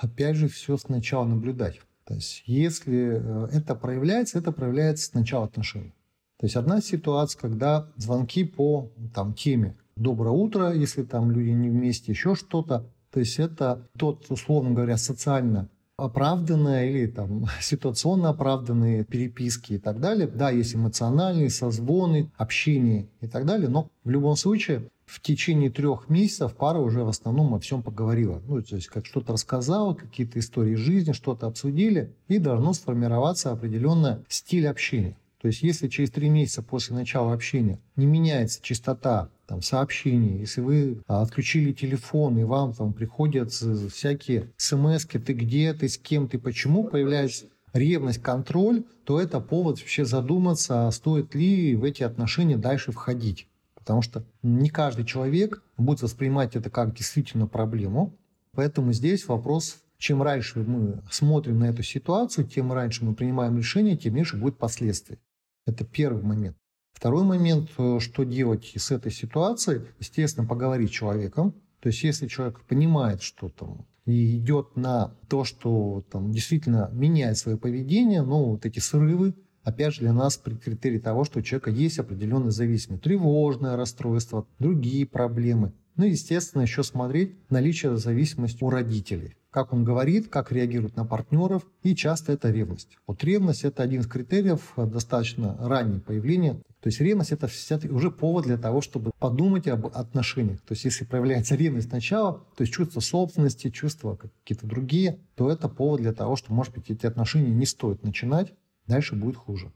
Опять 0.00 0.36
же, 0.36 0.48
все 0.48 0.76
сначала 0.76 1.24
наблюдать. 1.24 1.80
То 2.04 2.14
есть, 2.14 2.42
если 2.44 3.20
э, 3.22 3.48
это 3.52 3.74
проявляется, 3.74 4.38
это 4.38 4.52
проявляется 4.52 5.06
с 5.06 5.14
начала 5.14 5.46
отношений. 5.46 5.94
То 6.38 6.44
есть, 6.44 6.56
одна 6.56 6.82
ситуация, 6.82 7.40
когда 7.40 7.90
звонки 7.96 8.44
по 8.44 8.92
там, 9.14 9.32
теме 9.32 9.78
«доброе 9.96 10.32
утро», 10.32 10.72
если 10.74 11.02
там 11.02 11.30
люди 11.30 11.50
не 11.50 11.70
вместе, 11.70 12.12
еще 12.12 12.34
что-то. 12.34 12.90
То 13.10 13.20
есть, 13.20 13.38
это 13.38 13.88
тот, 13.96 14.26
условно 14.28 14.72
говоря, 14.72 14.98
социально 14.98 15.70
оправданные 15.96 16.90
или 16.90 17.06
там 17.06 17.46
ситуационно 17.60 18.30
оправданные 18.30 19.04
переписки 19.04 19.74
и 19.74 19.78
так 19.78 20.00
далее. 20.00 20.26
Да, 20.26 20.50
есть 20.50 20.74
эмоциональные, 20.74 21.50
созвоны, 21.50 22.30
общение 22.36 23.08
и 23.20 23.26
так 23.26 23.46
далее, 23.46 23.68
но 23.68 23.90
в 24.04 24.10
любом 24.10 24.36
случае 24.36 24.88
в 25.04 25.20
течение 25.20 25.70
трех 25.70 26.08
месяцев 26.08 26.54
пара 26.54 26.78
уже 26.78 27.04
в 27.04 27.08
основном 27.08 27.54
о 27.54 27.60
всем 27.60 27.82
поговорила. 27.82 28.40
Ну, 28.46 28.62
то 28.62 28.76
есть 28.76 28.88
как 28.88 29.04
что-то 29.04 29.34
рассказала, 29.34 29.94
какие-то 29.94 30.38
истории 30.38 30.74
жизни, 30.74 31.12
что-то 31.12 31.46
обсудили, 31.46 32.14
и 32.28 32.38
должно 32.38 32.72
сформироваться 32.72 33.50
определенный 33.50 34.16
стиль 34.28 34.66
общения. 34.66 35.16
То 35.42 35.48
есть 35.48 35.62
если 35.62 35.88
через 35.88 36.10
три 36.10 36.30
месяца 36.30 36.62
после 36.62 36.94
начала 36.94 37.34
общения 37.34 37.80
не 37.96 38.06
меняется 38.06 38.60
частота 38.62 39.28
там, 39.52 39.60
сообщений, 39.60 40.38
если 40.38 40.62
вы 40.62 41.02
а, 41.06 41.20
отключили 41.20 41.72
телефон, 41.72 42.38
и 42.38 42.42
вам 42.42 42.72
там 42.72 42.94
приходят 42.94 43.52
всякие 43.52 44.50
смс 44.56 45.04
ты 45.04 45.34
где, 45.34 45.74
ты 45.74 45.90
с 45.90 45.98
кем, 45.98 46.26
ты 46.26 46.38
почему, 46.38 46.84
появляется 46.84 47.44
ревность, 47.74 48.22
контроль, 48.22 48.84
то 49.04 49.20
это 49.20 49.40
повод 49.40 49.78
вообще 49.78 50.06
задуматься, 50.06 50.86
а 50.86 50.90
стоит 50.90 51.34
ли 51.34 51.76
в 51.76 51.84
эти 51.84 52.02
отношения 52.02 52.56
дальше 52.56 52.92
входить. 52.92 53.46
Потому 53.74 54.00
что 54.00 54.24
не 54.42 54.70
каждый 54.70 55.04
человек 55.04 55.62
будет 55.76 56.00
воспринимать 56.00 56.56
это 56.56 56.70
как 56.70 56.94
действительно 56.94 57.46
проблему. 57.46 58.16
Поэтому 58.54 58.94
здесь 58.94 59.28
вопрос 59.28 59.82
чем 59.98 60.22
раньше 60.22 60.60
мы 60.60 61.02
смотрим 61.10 61.58
на 61.58 61.66
эту 61.66 61.82
ситуацию, 61.82 62.46
тем 62.46 62.72
раньше 62.72 63.04
мы 63.04 63.14
принимаем 63.14 63.58
решение, 63.58 63.98
тем 63.98 64.14
меньше 64.14 64.38
будет 64.38 64.56
последствий. 64.56 65.18
Это 65.66 65.84
первый 65.84 66.22
момент. 66.22 66.56
Второй 66.92 67.24
момент, 67.24 67.70
э, 67.78 67.98
что 68.00 68.24
делать 68.24 68.72
с 68.76 68.90
этой 68.90 69.10
ситуацией, 69.10 69.82
естественно, 69.98 70.46
поговорить 70.46 70.90
с 70.90 70.94
человеком. 70.94 71.54
То 71.80 71.88
есть, 71.88 72.02
если 72.04 72.28
человек 72.28 72.60
понимает, 72.62 73.22
что 73.22 73.48
там 73.48 73.86
и 74.04 74.36
идет 74.36 74.76
на 74.76 75.14
то, 75.28 75.44
что 75.44 76.04
там 76.10 76.32
действительно 76.32 76.90
меняет 76.92 77.38
свое 77.38 77.56
поведение, 77.56 78.22
ну, 78.22 78.50
вот 78.50 78.66
эти 78.66 78.78
срывы, 78.78 79.34
опять 79.62 79.94
же, 79.94 80.00
для 80.00 80.12
нас 80.12 80.36
критерий 80.36 80.98
того, 80.98 81.24
что 81.24 81.38
у 81.38 81.42
человека 81.42 81.70
есть 81.70 81.98
определенная 81.98 82.50
зависимость, 82.50 83.02
тревожное 83.02 83.76
расстройство, 83.76 84.46
другие 84.58 85.06
проблемы. 85.06 85.72
Ну, 85.96 86.04
естественно, 86.04 86.62
еще 86.62 86.82
смотреть 86.82 87.36
наличие 87.50 87.96
зависимости 87.96 88.64
у 88.64 88.70
родителей 88.70 89.36
как 89.52 89.74
он 89.74 89.84
говорит, 89.84 90.28
как 90.28 90.50
реагирует 90.50 90.96
на 90.96 91.04
партнеров, 91.04 91.62
и 91.82 91.94
часто 91.94 92.32
это 92.32 92.50
ревность. 92.50 92.96
Вот 93.06 93.22
ревность– 93.22 93.64
это 93.64 93.82
один 93.82 94.00
из 94.00 94.06
критериев 94.06 94.72
э, 94.76 94.86
достаточно 94.86 95.56
раннего 95.60 96.00
появления. 96.00 96.58
То 96.82 96.88
есть 96.88 97.00
ревность– 97.00 97.30
это 97.30 97.48
уже 97.90 98.10
повод 98.10 98.44
для 98.44 98.58
того, 98.58 98.80
чтобы 98.80 99.12
подумать 99.20 99.68
об 99.68 99.86
отношениях. 99.86 100.60
То 100.62 100.72
есть 100.72 100.84
если 100.84 101.04
проявляется 101.04 101.54
ревность 101.54 101.88
сначала, 101.88 102.44
то 102.56 102.62
есть 102.62 102.72
чувство 102.72 102.98
собственности, 102.98 103.70
чувства 103.70 104.16
какие-то 104.16 104.66
другие, 104.66 105.20
то 105.36 105.48
это 105.48 105.68
повод 105.68 106.00
для 106.00 106.12
того, 106.12 106.34
что, 106.34 106.52
может 106.52 106.74
быть, 106.74 106.90
эти 106.90 107.06
отношения 107.06 107.50
не 107.50 107.66
стоит 107.66 108.02
начинать, 108.02 108.52
дальше 108.88 109.14
будет 109.14 109.36
хуже. 109.36 109.72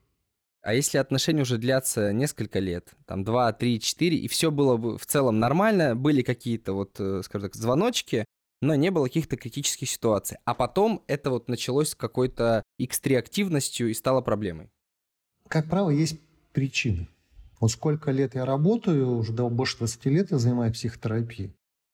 А 0.62 0.74
если 0.74 0.98
отношения 0.98 1.42
уже 1.42 1.58
длятся 1.58 2.12
несколько 2.12 2.58
лет, 2.58 2.90
там 3.04 3.22
2, 3.22 3.52
3, 3.52 3.78
4, 3.78 4.16
и 4.16 4.26
все 4.26 4.50
было 4.50 4.76
бы 4.76 4.98
в 4.98 5.06
целом 5.06 5.38
нормально, 5.38 5.94
были 5.94 6.22
какие-то 6.22 6.72
вот, 6.72 6.98
э, 6.98 7.22
скажем 7.22 7.50
так, 7.50 7.54
звоночки, 7.54 8.24
но 8.60 8.74
не 8.74 8.90
было 8.90 9.04
каких-то 9.04 9.36
критических 9.36 9.88
ситуаций. 9.88 10.38
А 10.44 10.54
потом 10.54 11.04
это 11.06 11.30
вот 11.30 11.48
началось 11.48 11.90
с 11.90 11.94
какой-то 11.94 12.64
X3 12.80 13.16
активностью 13.16 13.90
и 13.90 13.94
стало 13.94 14.22
проблемой. 14.22 14.70
Как 15.46 15.70
правило, 15.70 15.90
есть 15.90 16.18
причины. 16.56 17.06
Вот 17.60 17.70
сколько 17.70 18.10
лет 18.10 18.34
я 18.34 18.46
работаю, 18.46 19.18
уже 19.18 19.32
больше 19.32 19.76
20 19.76 20.06
лет 20.06 20.30
я 20.30 20.38
занимаюсь 20.38 20.72
психотерапией. 20.72 21.52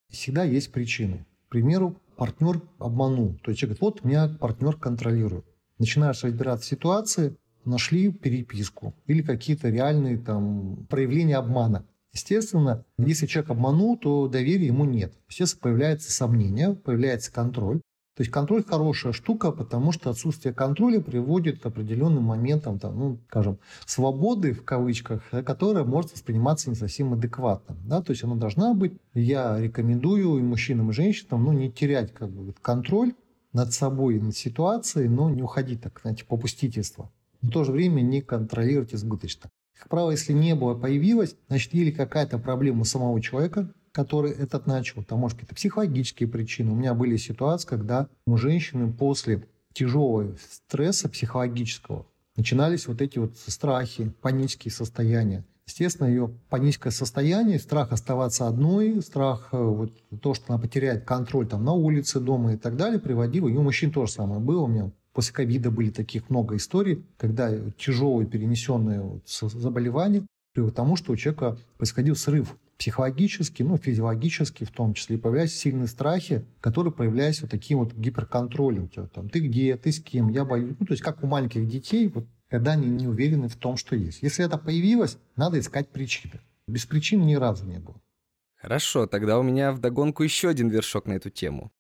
Всегда 0.09 0.44
есть 0.44 0.70
причины. 0.70 1.27
К 1.48 1.51
примеру, 1.51 1.96
партнер 2.16 2.62
обманул. 2.79 3.35
То 3.42 3.51
есть 3.51 3.59
человек 3.59 3.81
говорит, 3.81 3.96
вот 3.96 4.05
меня 4.05 4.29
партнер 4.29 4.77
контролирует. 4.77 5.44
Начинаешь 5.81 6.22
разбираться 6.22 6.66
в 6.66 6.68
ситуации, 6.68 7.37
нашли 7.64 8.12
переписку 8.12 8.94
или 9.09 9.22
какие-то 9.22 9.68
реальные 9.68 10.18
там 10.18 10.87
проявления 10.88 11.38
обмана. 11.38 11.85
Естественно, 12.12 12.85
если 12.98 13.27
человек 13.27 13.51
обманул, 13.51 13.98
то 13.98 14.29
доверия 14.29 14.66
ему 14.66 14.85
нет. 14.85 15.12
Естественно, 15.29 15.62
появляется 15.62 16.12
сомнение, 16.12 16.77
появляется 16.77 17.33
контроль. 17.33 17.81
То 18.14 18.20
есть 18.20 18.31
контроль 18.31 18.62
хорошая 18.62 19.14
штука, 19.14 19.53
потому 19.53 19.90
что 19.90 20.11
отсутствие 20.11 20.53
контроля 20.53 21.01
приводит 21.01 21.61
к 21.61 21.66
определенным 21.66 22.25
моментам, 22.25 22.79
там, 22.79 22.98
ну, 22.98 23.18
скажем, 23.29 23.59
свободы 23.87 24.53
в 24.53 24.64
кавычках, 24.64 25.22
которая 25.46 25.85
может 25.85 26.12
восприниматься 26.12 26.68
не 26.68 26.77
совсем 26.77 27.14
адекватно. 27.14 27.75
Да? 27.87 28.03
То 28.03 28.12
есть 28.12 28.22
она 28.22 28.37
должна 28.37 28.75
быть. 28.75 28.92
Я 29.14 29.59
рекомендую 29.59 30.38
и 30.38 30.42
мужчинам, 30.42 30.90
и 30.90 30.92
женщинам 30.92 31.44
ну, 31.44 31.53
не 31.53 31.72
терять 31.72 32.12
как 32.12 32.29
бы, 32.31 32.55
контроль 32.61 33.14
над 33.55 33.72
собой, 33.72 34.20
над 34.20 34.37
ситуацией, 34.37 35.09
но 35.09 35.31
не 35.31 35.42
уходить 35.42 35.81
так, 35.81 35.98
знаете, 36.03 36.27
попустительство. 36.27 37.11
В 37.40 37.48
то 37.51 37.64
же 37.64 37.72
время 37.72 38.03
не 38.03 38.20
контролировать 38.20 38.94
избыточно. 38.94 39.51
Как 39.79 39.88
правило, 39.88 40.11
если 40.11 40.33
не 40.33 40.55
было, 40.55 40.75
появилось, 40.75 41.35
значит, 41.48 41.75
или 41.75 41.90
какая-то 41.90 42.38
проблема 42.38 42.85
самого 42.85 43.20
человека, 43.20 43.72
который 43.92 44.33
этот 44.33 44.66
начал, 44.66 45.02
там, 45.02 45.20
может, 45.20 45.38
какие-то 45.38 45.55
психологические 45.55 46.28
причины. 46.28 46.72
У 46.72 46.74
меня 46.74 46.94
были 46.94 47.16
ситуации, 47.16 47.68
когда 47.68 48.09
у 48.26 48.37
женщины 48.37 48.92
после 48.92 49.46
тяжелого 49.72 50.35
стресса 50.50 51.09
психологического 51.09 52.07
начинались 52.37 52.88
вот 52.88 53.00
эти 53.00 53.18
вот 53.18 53.37
страхи, 53.37 54.12
панические 54.20 54.72
состояния. 54.72 55.44
Естественно, 55.66 56.09
ее 56.09 56.31
паническое 56.48 56.92
состояние, 56.92 57.59
страх 57.59 57.92
оставаться 57.92 58.48
одной, 58.48 59.00
страх 59.00 59.48
э, 59.52 59.57
вот, 59.57 59.92
то, 60.20 60.35
что 60.35 60.52
она 60.52 60.59
потеряет 60.61 61.05
контроль 61.05 61.46
там, 61.46 61.64
на 61.64 61.72
улице, 61.72 62.18
дома 62.18 62.55
и 62.55 62.57
так 62.57 62.76
далее, 62.76 62.98
приводило. 62.98 63.48
И 63.48 63.55
у 63.55 63.62
мужчин 63.62 63.92
тоже 63.92 64.12
самое 64.12 64.40
было. 64.40 64.62
У 64.62 64.66
меня 64.66 64.90
После 65.12 65.35
ковида 65.35 65.70
были 65.70 65.90
таких 65.90 66.31
много 66.31 66.57
историй, 66.57 67.05
когда 67.18 67.50
тяжелые 67.76 68.26
перенесенные 68.26 69.02
вот 69.02 69.28
заболевания 69.28 70.26
привели 70.55 70.70
к 70.70 70.74
тому, 70.74 70.96
что 70.96 71.12
у 71.12 71.16
человека 71.16 71.59
происходил 71.76 72.16
срыв 72.16 72.57
психологический, 72.83 73.62
ну, 73.62 73.77
физиологический 73.77 74.66
в 74.66 74.73
том 74.73 74.92
числе, 74.95 75.14
и 75.14 75.18
появлялись 75.18 75.57
сильные 75.57 75.87
страхи, 75.87 76.45
которые 76.61 76.92
проявлялись 76.92 77.40
вот 77.40 77.49
таким 77.49 77.79
вот 77.79 77.95
гиперконтролем. 77.95 78.88
Тебя, 78.88 79.07
там, 79.07 79.29
ты 79.29 79.38
где, 79.38 79.77
ты 79.77 79.92
с 79.92 80.01
кем, 80.01 80.31
я 80.31 80.45
боюсь. 80.45 80.75
Ну, 80.81 80.87
то 80.87 80.92
есть 80.92 81.03
как 81.05 81.23
у 81.23 81.29
маленьких 81.29 81.68
детей, 81.68 82.09
вот, 82.09 82.27
когда 82.49 82.73
они 82.73 82.88
не 82.88 83.07
уверены 83.07 83.49
в 83.49 83.55
том, 83.55 83.77
что 83.77 83.95
есть. 83.95 84.21
Если 84.21 84.45
это 84.45 84.59
появилось, 84.59 85.16
надо 85.37 85.61
искать 85.61 85.90
причины. 85.90 86.40
Без 86.66 86.85
причин 86.85 87.25
ни 87.25 87.37
разу 87.37 87.66
не 87.66 87.79
было. 87.79 88.01
Хорошо, 88.57 89.07
тогда 89.07 89.38
у 89.38 89.45
меня 89.45 89.71
вдогонку 89.71 90.25
еще 90.25 90.49
один 90.49 90.68
вершок 90.68 91.07
на 91.07 91.12
эту 91.12 91.31
тему. 91.31 91.71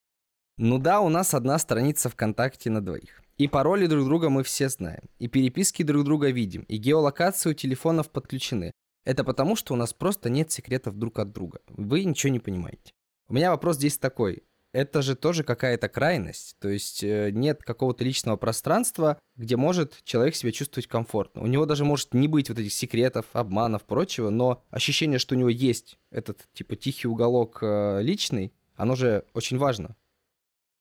Ну 0.56 0.78
да, 0.78 1.00
у 1.00 1.08
нас 1.08 1.34
одна 1.34 1.58
страница 1.58 2.10
ВКонтакте 2.10 2.70
на 2.70 2.80
двоих. 2.80 3.22
И 3.38 3.48
пароли 3.48 3.88
друг 3.88 4.04
друга 4.04 4.30
мы 4.30 4.44
все 4.44 4.68
знаем, 4.68 5.02
и 5.18 5.26
переписки 5.26 5.82
друг 5.82 6.04
друга 6.04 6.30
видим, 6.30 6.62
и 6.68 6.76
геолокации 6.76 7.50
у 7.50 7.54
телефонов 7.54 8.08
подключены. 8.08 8.70
Это 9.04 9.24
потому, 9.24 9.56
что 9.56 9.74
у 9.74 9.76
нас 9.76 9.92
просто 9.92 10.30
нет 10.30 10.50
секретов 10.50 10.96
друг 10.96 11.18
от 11.18 11.32
друга. 11.32 11.60
Вы 11.68 12.04
ничего 12.04 12.32
не 12.32 12.40
понимаете. 12.40 12.92
У 13.28 13.34
меня 13.34 13.50
вопрос 13.50 13.76
здесь 13.76 13.98
такой. 13.98 14.44
Это 14.72 15.02
же 15.02 15.16
тоже 15.16 15.44
какая-то 15.44 15.88
крайность. 15.88 16.56
То 16.58 16.68
есть 16.68 17.04
э, 17.04 17.30
нет 17.30 17.62
какого-то 17.62 18.04
личного 18.04 18.36
пространства, 18.36 19.18
где 19.36 19.56
может 19.56 20.02
человек 20.04 20.34
себя 20.34 20.50
чувствовать 20.50 20.86
комфортно. 20.86 21.42
У 21.42 21.46
него 21.46 21.66
даже 21.66 21.84
может 21.84 22.14
не 22.14 22.26
быть 22.26 22.48
вот 22.48 22.58
этих 22.58 22.72
секретов, 22.72 23.26
обманов, 23.32 23.82
прочего, 23.82 24.30
но 24.30 24.64
ощущение, 24.70 25.18
что 25.18 25.34
у 25.34 25.38
него 25.38 25.50
есть 25.50 25.98
этот 26.10 26.48
типа 26.54 26.76
тихий 26.76 27.06
уголок 27.06 27.58
э, 27.60 28.00
личный, 28.02 28.54
оно 28.74 28.94
же 28.94 29.26
очень 29.34 29.58
важно. 29.58 29.94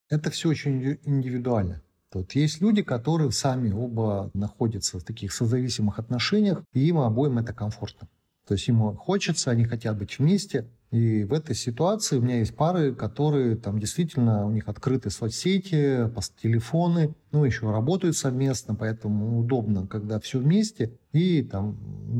Это 0.10 0.30
все 0.32 0.50
очень 0.50 1.00
индивидуально. 1.04 1.82
Вот 2.14 2.34
есть 2.34 2.62
люди, 2.62 2.82
которые 2.82 3.32
сами 3.32 3.72
оба 3.72 4.32
находятся 4.34 5.00
в 5.00 5.04
таких 5.04 5.32
созависимых 5.32 6.00
отношениях, 6.00 6.62
и 6.74 6.88
им 6.88 7.00
обоим 7.00 7.38
это 7.38 7.54
комфортно. 7.54 8.08
То 8.48 8.56
есть 8.56 8.68
им 8.68 8.96
хочется, 8.98 9.52
они 9.52 9.64
хотят 9.64 9.98
быть 9.98 10.20
вместе. 10.20 10.68
И 10.90 11.24
в 11.24 11.32
этой 11.32 11.56
ситуации 11.56 12.18
у 12.18 12.22
меня 12.22 12.40
есть 12.40 12.54
пары, 12.54 12.94
которые 12.94 13.56
там 13.56 13.80
действительно, 13.80 14.46
у 14.46 14.52
них 14.52 14.68
открыты 14.68 15.10
соцсети, 15.10 16.12
телефоны, 16.42 17.16
ну, 17.32 17.46
еще 17.46 17.72
работают 17.72 18.18
совместно, 18.18 18.76
поэтому 18.76 19.40
удобно, 19.40 19.88
когда 19.88 20.20
все 20.20 20.40
вместе. 20.40 20.92
И 21.14 21.44
там 21.44 21.78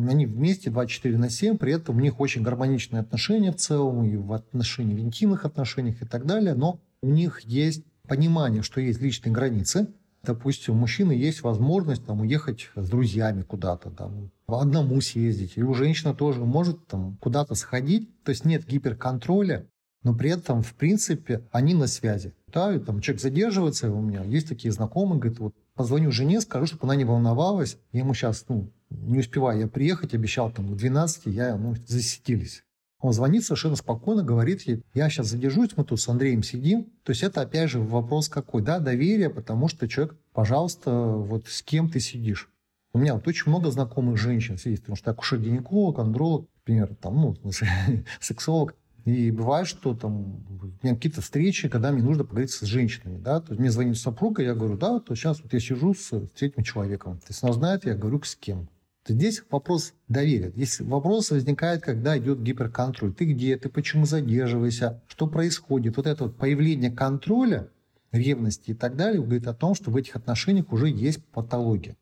они 0.10 0.26
вместе 0.26 0.70
24 0.70 1.18
на 1.18 1.30
7, 1.30 1.58
при 1.58 1.74
этом 1.74 1.98
у 1.98 2.00
них 2.00 2.22
очень 2.22 2.44
гармоничные 2.44 3.02
отношения 3.02 3.52
в 3.52 3.58
целом, 3.58 4.06
и 4.06 4.16
в 4.16 4.32
отношении, 4.32 4.96
в 4.96 5.00
интимных 5.02 5.44
отношениях 5.44 6.02
и 6.02 6.06
так 6.06 6.26
далее, 6.26 6.54
но 6.54 6.80
у 7.02 7.10
них 7.10 7.42
есть 7.42 7.84
понимание, 8.08 8.62
что 8.62 8.82
есть 8.82 9.02
личные 9.02 9.34
границы. 9.34 9.88
Допустим, 10.24 10.76
у 10.76 10.78
мужчины 10.78 11.14
есть 11.14 11.42
возможность 11.42 12.06
там, 12.06 12.22
уехать 12.22 12.70
с 12.76 12.90
друзьями 12.90 13.42
куда-то, 13.42 13.90
там, 13.90 14.32
одному 14.48 15.02
съездить. 15.02 15.54
И 15.56 15.64
у 15.64 15.74
женщины 15.74 16.14
тоже 16.14 16.42
может 16.42 16.86
там, 16.88 17.18
куда-то 17.20 17.56
сходить. 17.56 18.10
То 18.24 18.30
есть 18.30 18.46
нет 18.46 18.68
гиперконтроля, 18.68 19.66
но 20.04 20.16
при 20.16 20.32
этом, 20.32 20.62
в 20.62 20.74
принципе, 20.74 21.42
они 21.52 21.74
на 21.74 21.88
связи. 21.88 22.34
Да, 22.48 22.74
и, 22.74 22.80
там 22.80 23.02
человек 23.02 23.22
задерживается, 23.22 23.92
у 23.92 24.02
меня 24.02 24.24
есть 24.24 24.50
такие 24.50 24.72
знакомые, 24.72 25.20
говорит, 25.20 25.40
вот 25.40 25.56
позвоню 25.76 26.12
жене, 26.12 26.42
скажу, 26.42 26.66
чтобы 26.68 26.84
она 26.84 26.96
не 26.96 27.06
волновалась. 27.06 27.78
Я 27.92 28.02
ему 28.02 28.14
сейчас, 28.14 28.46
ну, 28.50 28.72
не 28.90 29.20
успеваю 29.20 29.62
я 29.62 29.68
приехать, 29.68 30.14
обещал 30.14 30.52
там 30.52 30.74
к 30.74 30.76
12, 30.76 31.28
я, 31.28 31.56
ну, 31.56 31.76
засетились. 31.88 32.64
Он 33.02 33.14
звонит 33.14 33.44
совершенно 33.44 33.76
спокойно, 33.76 34.24
говорит 34.24 34.62
ей, 34.62 34.84
я 34.94 35.10
сейчас 35.10 35.28
задержусь, 35.28 35.72
мы 35.76 35.84
тут 35.84 36.00
с 36.00 36.08
Андреем 36.08 36.44
сидим. 36.44 36.86
То 37.04 37.12
есть 37.12 37.24
это 37.24 37.42
опять 37.42 37.70
же 37.70 37.80
вопрос 37.80 38.30
какой, 38.30 38.62
да, 38.62 38.80
доверие, 38.80 39.30
потому 39.30 39.68
что 39.68 39.88
человек, 39.88 40.16
пожалуйста, 40.34 40.92
вот 40.92 41.48
с 41.48 41.64
кем 41.64 41.90
ты 41.90 42.00
сидишь. 42.00 42.50
У 42.94 43.00
меня 43.00 43.16
вот 43.16 43.28
очень 43.28 43.50
много 43.50 43.72
знакомых 43.72 44.18
женщин 44.18 44.58
сидит, 44.58 44.82
потому 44.82 44.98
что 44.98 45.12
акушер-гинеколог, 45.12 46.00
андролог, 46.00 46.48
например, 46.58 46.96
там, 47.02 47.16
ну, 47.16 47.52
сексолог. 48.20 48.76
И 49.06 49.32
бывает, 49.32 49.66
что 49.66 49.96
там 49.96 50.46
у 50.62 50.86
меня 50.86 50.94
какие-то 50.94 51.22
встречи, 51.22 51.70
когда 51.70 51.92
мне 51.92 52.04
нужно 52.04 52.24
поговорить 52.24 52.52
с 52.52 52.62
женщинами, 52.62 53.18
да, 53.18 53.40
то 53.40 53.54
есть 53.54 53.60
мне 53.60 53.72
звонит 53.72 53.98
супруга, 53.98 54.44
я 54.44 54.54
говорю, 54.54 54.78
да, 54.78 55.00
то 55.00 55.16
сейчас 55.16 55.42
вот 55.42 55.52
я 55.54 55.60
сижу 55.60 55.96
с, 55.96 56.12
этим 56.40 56.64
человеком. 56.64 57.18
То 57.18 57.28
есть 57.30 57.44
она 57.44 57.54
знает, 57.54 57.86
я 57.86 57.96
говорю, 57.96 58.22
с 58.22 58.36
кем. 58.36 58.70
То 59.04 59.14
здесь 59.14 59.44
вопрос 59.50 59.94
доверия. 60.08 60.52
Здесь 60.52 60.80
вопрос 60.80 61.32
возникает, 61.32 61.82
когда 61.82 62.18
идет 62.18 62.42
гиперконтроль. 62.42 63.14
Ты 63.14 63.26
где? 63.26 63.58
Ты 63.58 63.70
почему 63.70 64.06
задерживаешься? 64.06 65.02
Что 65.08 65.26
происходит? 65.26 65.98
Вот 65.98 66.06
это 66.06 66.26
вот 66.26 66.38
появление 66.38 66.92
контроля, 66.92 67.70
ревности 68.12 68.72
и 68.72 68.74
так 68.74 68.96
далее 68.96 69.22
говорит 69.22 69.48
о 69.48 69.54
том, 69.54 69.74
что 69.74 69.90
в 69.90 69.96
этих 69.96 70.16
отношениях 70.16 70.72
уже 70.72 70.88
есть 70.90 71.24
патология. 71.26 71.98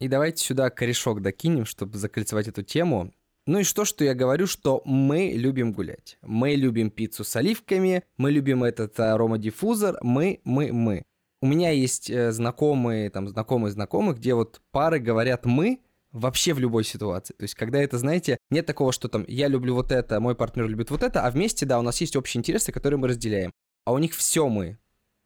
И 0.00 0.08
давайте 0.08 0.44
сюда 0.44 0.68
корешок 0.70 1.22
докинем, 1.22 1.64
чтобы 1.64 1.96
закольцевать 1.98 2.48
эту 2.48 2.62
тему. 2.62 3.12
Ну 3.46 3.60
и 3.60 3.62
что, 3.62 3.84
что 3.84 4.04
я 4.04 4.14
говорю, 4.14 4.46
что 4.46 4.82
мы 4.84 5.32
любим 5.34 5.72
гулять. 5.72 6.18
Мы 6.22 6.54
любим 6.56 6.90
пиццу 6.90 7.22
с 7.22 7.36
оливками, 7.36 8.02
мы 8.16 8.32
любим 8.32 8.64
этот 8.64 8.98
аромадиффузор, 8.98 9.98
мы, 10.02 10.40
мы, 10.42 10.72
мы. 10.72 11.04
У 11.40 11.46
меня 11.46 11.70
есть 11.70 12.10
э, 12.10 12.32
знакомые, 12.32 13.08
там, 13.10 13.28
знакомые 13.28 13.70
знакомых, 13.70 14.16
где 14.18 14.34
вот 14.34 14.60
пары 14.72 14.98
говорят 14.98 15.44
«мы», 15.44 15.80
вообще 16.12 16.54
в 16.54 16.58
любой 16.58 16.84
ситуации. 16.84 17.34
То 17.34 17.44
есть, 17.44 17.54
когда 17.54 17.78
это, 17.78 17.98
знаете, 17.98 18.38
нет 18.50 18.66
такого, 18.66 18.92
что 18.92 19.08
там 19.08 19.24
я 19.28 19.48
люблю 19.48 19.74
вот 19.74 19.92
это, 19.92 20.20
мой 20.20 20.34
партнер 20.34 20.66
любит 20.66 20.90
вот 20.90 21.02
это, 21.02 21.22
а 21.22 21.30
вместе, 21.30 21.66
да, 21.66 21.78
у 21.78 21.82
нас 21.82 22.00
есть 22.00 22.16
общие 22.16 22.40
интересы, 22.40 22.72
которые 22.72 22.98
мы 22.98 23.08
разделяем. 23.08 23.52
А 23.84 23.92
у 23.92 23.98
них 23.98 24.14
все 24.14 24.48
мы. 24.48 24.78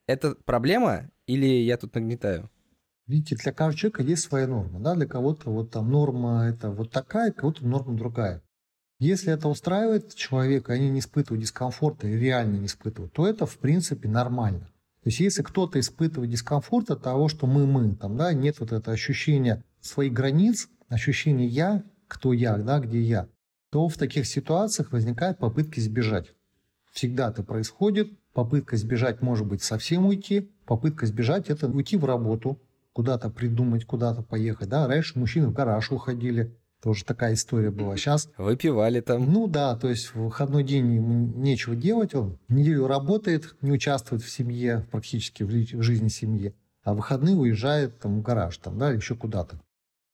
Это 0.06 0.34
проблема 0.44 1.10
или 1.26 1.46
я 1.46 1.76
тут 1.76 1.94
нагнетаю? 1.94 2.50
Видите, 3.06 3.36
для 3.36 3.52
каждого 3.52 3.78
человека 3.78 4.02
есть 4.02 4.22
своя 4.22 4.46
норма. 4.46 4.80
Да? 4.80 4.94
Для 4.94 5.06
кого-то 5.06 5.50
вот 5.50 5.70
там 5.70 5.90
норма 5.90 6.46
это 6.48 6.70
вот 6.70 6.90
такая, 6.90 7.32
кого-то 7.32 7.66
норма 7.66 7.96
другая. 7.96 8.42
Если 9.00 9.32
это 9.32 9.48
устраивает 9.48 10.14
человека, 10.14 10.74
они 10.74 10.90
не 10.90 11.00
испытывают 11.00 11.40
дискомфорта 11.40 12.06
и 12.06 12.16
реально 12.16 12.58
не 12.58 12.66
испытывают, 12.66 13.12
то 13.12 13.26
это 13.26 13.46
в 13.46 13.58
принципе 13.58 14.08
нормально. 14.08 14.69
То 15.02 15.08
есть 15.08 15.20
если 15.20 15.42
кто-то 15.42 15.80
испытывает 15.80 16.30
дискомфорт 16.30 16.90
от 16.90 17.02
того, 17.02 17.28
что 17.28 17.46
мы-мы, 17.46 17.96
там, 17.96 18.16
да, 18.16 18.34
нет 18.34 18.60
вот 18.60 18.72
этого 18.72 18.94
ощущения 18.94 19.64
своих 19.80 20.12
границ, 20.12 20.68
ощущение 20.88 21.48
«я», 21.48 21.82
кто 22.06 22.32
я, 22.32 22.58
да, 22.58 22.80
где 22.80 23.00
я, 23.00 23.28
то 23.70 23.88
в 23.88 23.96
таких 23.96 24.26
ситуациях 24.26 24.92
возникает 24.92 25.38
попытка 25.38 25.80
сбежать. 25.80 26.34
Всегда 26.92 27.30
это 27.30 27.42
происходит. 27.42 28.12
Попытка 28.32 28.76
сбежать 28.76 29.22
может 29.22 29.46
быть 29.46 29.62
совсем 29.62 30.06
уйти. 30.06 30.50
Попытка 30.66 31.06
сбежать– 31.06 31.46
это 31.48 31.68
уйти 31.68 31.96
в 31.96 32.04
работу, 32.04 32.60
куда-то 32.92 33.30
придумать, 33.30 33.84
куда-то 33.86 34.22
поехать. 34.22 34.68
Да? 34.68 34.86
Раньше 34.86 35.18
мужчины 35.18 35.46
в 35.46 35.52
гараж 35.52 35.90
уходили. 35.92 36.56
Тоже 36.82 37.04
такая 37.04 37.34
история 37.34 37.70
была. 37.70 37.96
Сейчас... 37.96 38.30
Выпивали 38.38 39.00
там. 39.00 39.30
Ну 39.30 39.46
да, 39.48 39.76
то 39.76 39.88
есть 39.88 40.14
в 40.14 40.24
выходной 40.24 40.64
день 40.64 40.94
ему 40.94 41.26
нечего 41.36 41.76
делать. 41.76 42.14
Он 42.14 42.38
неделю 42.48 42.86
работает, 42.86 43.54
не 43.60 43.72
участвует 43.72 44.22
в 44.22 44.30
семье, 44.30 44.86
практически 44.90 45.42
в 45.42 45.82
жизни 45.82 46.08
семьи. 46.08 46.54
А 46.82 46.94
в 46.94 46.96
выходные 46.96 47.36
уезжает 47.36 47.98
там, 47.98 48.20
в 48.20 48.22
гараж 48.22 48.56
там, 48.56 48.78
да, 48.78 48.90
еще 48.90 49.14
куда-то. 49.14 49.60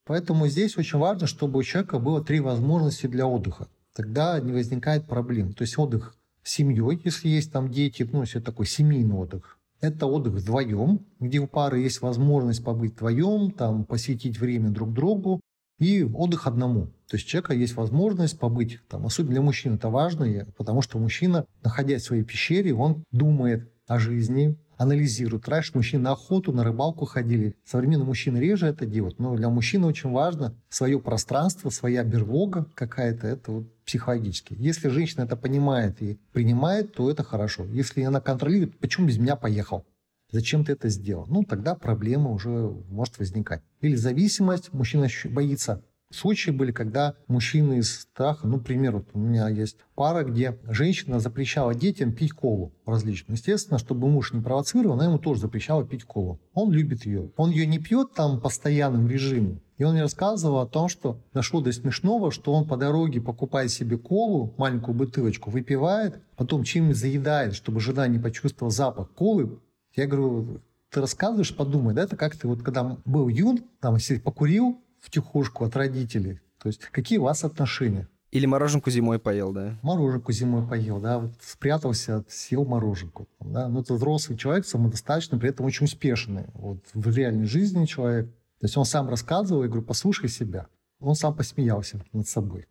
Поэтому 0.07 0.49
здесь 0.49 0.77
очень 0.77 0.99
важно, 0.99 1.27
чтобы 1.27 1.59
у 1.61 1.63
человека 1.63 1.99
было 2.01 2.25
три 2.25 2.41
возможности 2.41 3.07
для 3.07 3.27
отдыха. 3.27 3.69
Тогда 3.95 4.39
не 4.41 4.53
возникает 4.53 5.07
проблем. 5.07 5.53
То 5.53 5.63
есть 5.63 5.79
отдых 5.79 6.17
с 6.43 6.53
семьей, 6.53 7.01
если 7.05 7.29
есть 7.29 7.53
там 7.53 7.71
дети, 7.71 8.09
ну, 8.11 8.23
если 8.23 8.41
такой 8.41 8.67
семейный 8.67 9.15
отдых. 9.15 9.59
Это 9.81 10.07
отдых 10.07 10.35
вдвоем, 10.35 11.01
где 11.21 11.39
у 11.39 11.47
пары 11.47 11.81
есть 11.81 12.01
возможность 12.01 12.65
побыть 12.65 12.95
вдвоем, 12.95 13.51
там, 13.51 13.85
посвятить 13.85 14.39
время 14.39 14.71
друг 14.71 14.93
другу, 14.93 15.41
и 15.79 16.03
отдых 16.03 16.47
одному. 16.47 16.87
То 17.09 17.17
есть 17.17 17.27
у 17.27 17.31
человека 17.31 17.55
есть 17.55 17.77
возможность 17.77 18.39
побыть, 18.39 18.81
там, 18.89 19.07
особенно 19.07 19.33
для 19.33 19.43
мужчин 19.43 19.75
это 19.75 19.89
важно, 19.89 20.47
потому 20.57 20.83
что 20.83 20.99
мужчина, 20.99 21.47
находясь 21.63 22.03
в 22.03 22.07
своей 22.07 22.23
пещере, 22.23 22.75
он 22.75 23.05
думает 23.13 23.71
о 23.87 23.99
жизни, 23.99 24.59
анализируют. 24.77 25.49
Раньше 25.49 25.73
мужчины 25.75 26.03
на 26.03 26.13
охоту, 26.13 26.53
на 26.53 26.65
рыбалку 26.65 27.07
ходили. 27.07 27.55
Современные 27.65 28.07
мужчины 28.07 28.39
реже 28.39 28.67
это 28.67 28.87
делают. 28.87 29.19
Но 29.19 29.35
для 29.37 29.49
мужчины 29.49 29.87
очень 29.87 30.11
важно 30.11 30.55
свое 30.69 31.01
пространство, 31.01 31.71
своя 31.71 32.05
берлога 32.05 32.67
какая-то. 32.75 33.27
Это 33.27 33.53
вот 33.53 33.85
психологически. 33.85 34.55
Если 34.59 34.89
женщина 34.89 35.23
это 35.23 35.37
понимает 35.37 36.03
и 36.03 36.19
принимает, 36.33 36.95
то 36.95 37.11
это 37.11 37.23
хорошо. 37.23 37.65
Если 37.67 38.03
она 38.03 38.21
контролирует, 38.21 38.79
почему 38.79 39.07
без 39.07 39.19
меня 39.19 39.37
поехал? 39.37 39.87
Зачем 40.31 40.65
ты 40.65 40.73
это 40.73 40.89
сделал? 40.89 41.27
Ну, 41.29 41.45
тогда 41.45 41.75
проблема 41.75 42.31
уже 42.31 42.51
может 42.89 43.19
возникать. 43.19 43.63
Или 43.81 43.95
зависимость, 43.95 44.73
мужчина 44.73 45.09
боится 45.25 45.83
Случаи 46.13 46.53
были, 46.53 46.71
когда 46.71 47.15
мужчины 47.27 47.79
из 47.79 48.01
страха, 48.01 48.47
ну, 48.47 48.61
пример, 48.61 48.93
вот 48.93 49.09
у 49.13 49.19
меня 49.19 49.49
есть 49.49 49.79
пара, 49.97 50.23
где 50.23 50.57
женщина 50.69 51.19
запрещала 51.19 51.75
детям 51.75 52.13
пить 52.13 52.33
колу 52.33 52.73
различную. 52.87 53.37
Естественно, 53.37 53.79
чтобы 53.79 54.09
муж 54.09 54.33
не 54.33 54.41
провоцировал, 54.41 54.95
она 54.95 55.07
ему 55.07 55.19
тоже 55.19 55.41
запрещала 55.41 55.85
пить 55.85 56.05
колу. 56.05 56.41
Он 56.55 56.71
любит 56.71 57.07
ее. 57.07 57.33
Он 57.37 57.51
ее 57.51 57.67
не 57.67 57.81
пьет 57.81 58.15
там 58.15 58.41
постоянным 58.41 59.09
режимом. 59.09 59.61
И 59.79 59.85
он 59.85 59.93
мне 59.93 60.03
рассказывал 60.03 60.61
о 60.61 60.67
том, 60.67 60.89
что 60.89 61.21
дошло 61.35 61.61
до 61.61 61.73
смешного, 61.73 62.31
что 62.31 62.53
он 62.55 62.67
по 62.67 62.77
дороге 62.77 63.21
покупает 63.21 63.71
себе 63.71 63.99
колу, 63.99 64.55
маленькую 64.59 64.95
бутылочку, 64.95 65.51
выпивает, 65.51 66.23
потом 66.37 66.63
чем-нибудь 66.63 66.97
заедает, 66.97 67.55
чтобы 67.55 67.81
жена 67.81 68.07
не 68.07 68.19
почувствовала 68.19 68.71
запах 68.71 69.11
колы. 69.11 69.59
Я 69.97 70.07
говорю, 70.07 70.61
ты 70.91 71.01
рассказываешь, 71.01 71.57
подумай, 71.57 71.95
да, 71.95 72.03
это 72.03 72.17
как 72.17 72.37
ты 72.37 72.47
вот 72.47 72.63
когда 72.63 72.99
был 73.07 73.29
юн, 73.29 73.65
там, 73.81 73.95
если 73.95 74.19
покурил, 74.19 74.79
в 75.01 75.11
тихушку 75.11 75.65
от 75.65 75.75
родителей. 75.75 76.41
То 76.61 76.69
есть 76.69 76.83
какие 76.91 77.19
у 77.19 77.23
вас 77.23 77.45
отношения? 77.45 78.07
Или 78.31 78.45
мороженку 78.45 78.91
зимой 78.91 79.19
поел, 79.19 79.53
да? 79.53 79.79
Мороженку 79.83 80.33
зимой 80.33 80.69
поел, 80.69 81.01
да. 81.01 81.19
Вот 81.21 81.33
спрятался, 81.41 82.25
съел 82.29 82.67
мороженку. 82.67 83.27
Да. 83.41 83.69
Ну, 83.69 83.81
это 83.81 83.95
взрослый 83.95 84.37
человек, 84.37 84.67
самодостаточный, 84.67 85.39
при 85.39 85.49
этом 85.49 85.65
очень 85.65 85.85
успешный. 85.85 86.45
Вот 86.53 86.81
в 86.93 87.17
реальной 87.17 87.47
жизни 87.47 87.87
человек. 87.87 88.27
То 88.61 88.67
есть 88.67 88.77
он 88.77 88.85
сам 88.85 89.09
рассказывал, 89.09 89.63
я 89.63 89.69
говорю, 89.69 89.87
послушай 89.87 90.29
себя. 90.29 90.67
Он 91.01 91.15
сам 91.15 91.35
посмеялся 91.35 92.05
над 92.13 92.29
собой. 92.29 92.67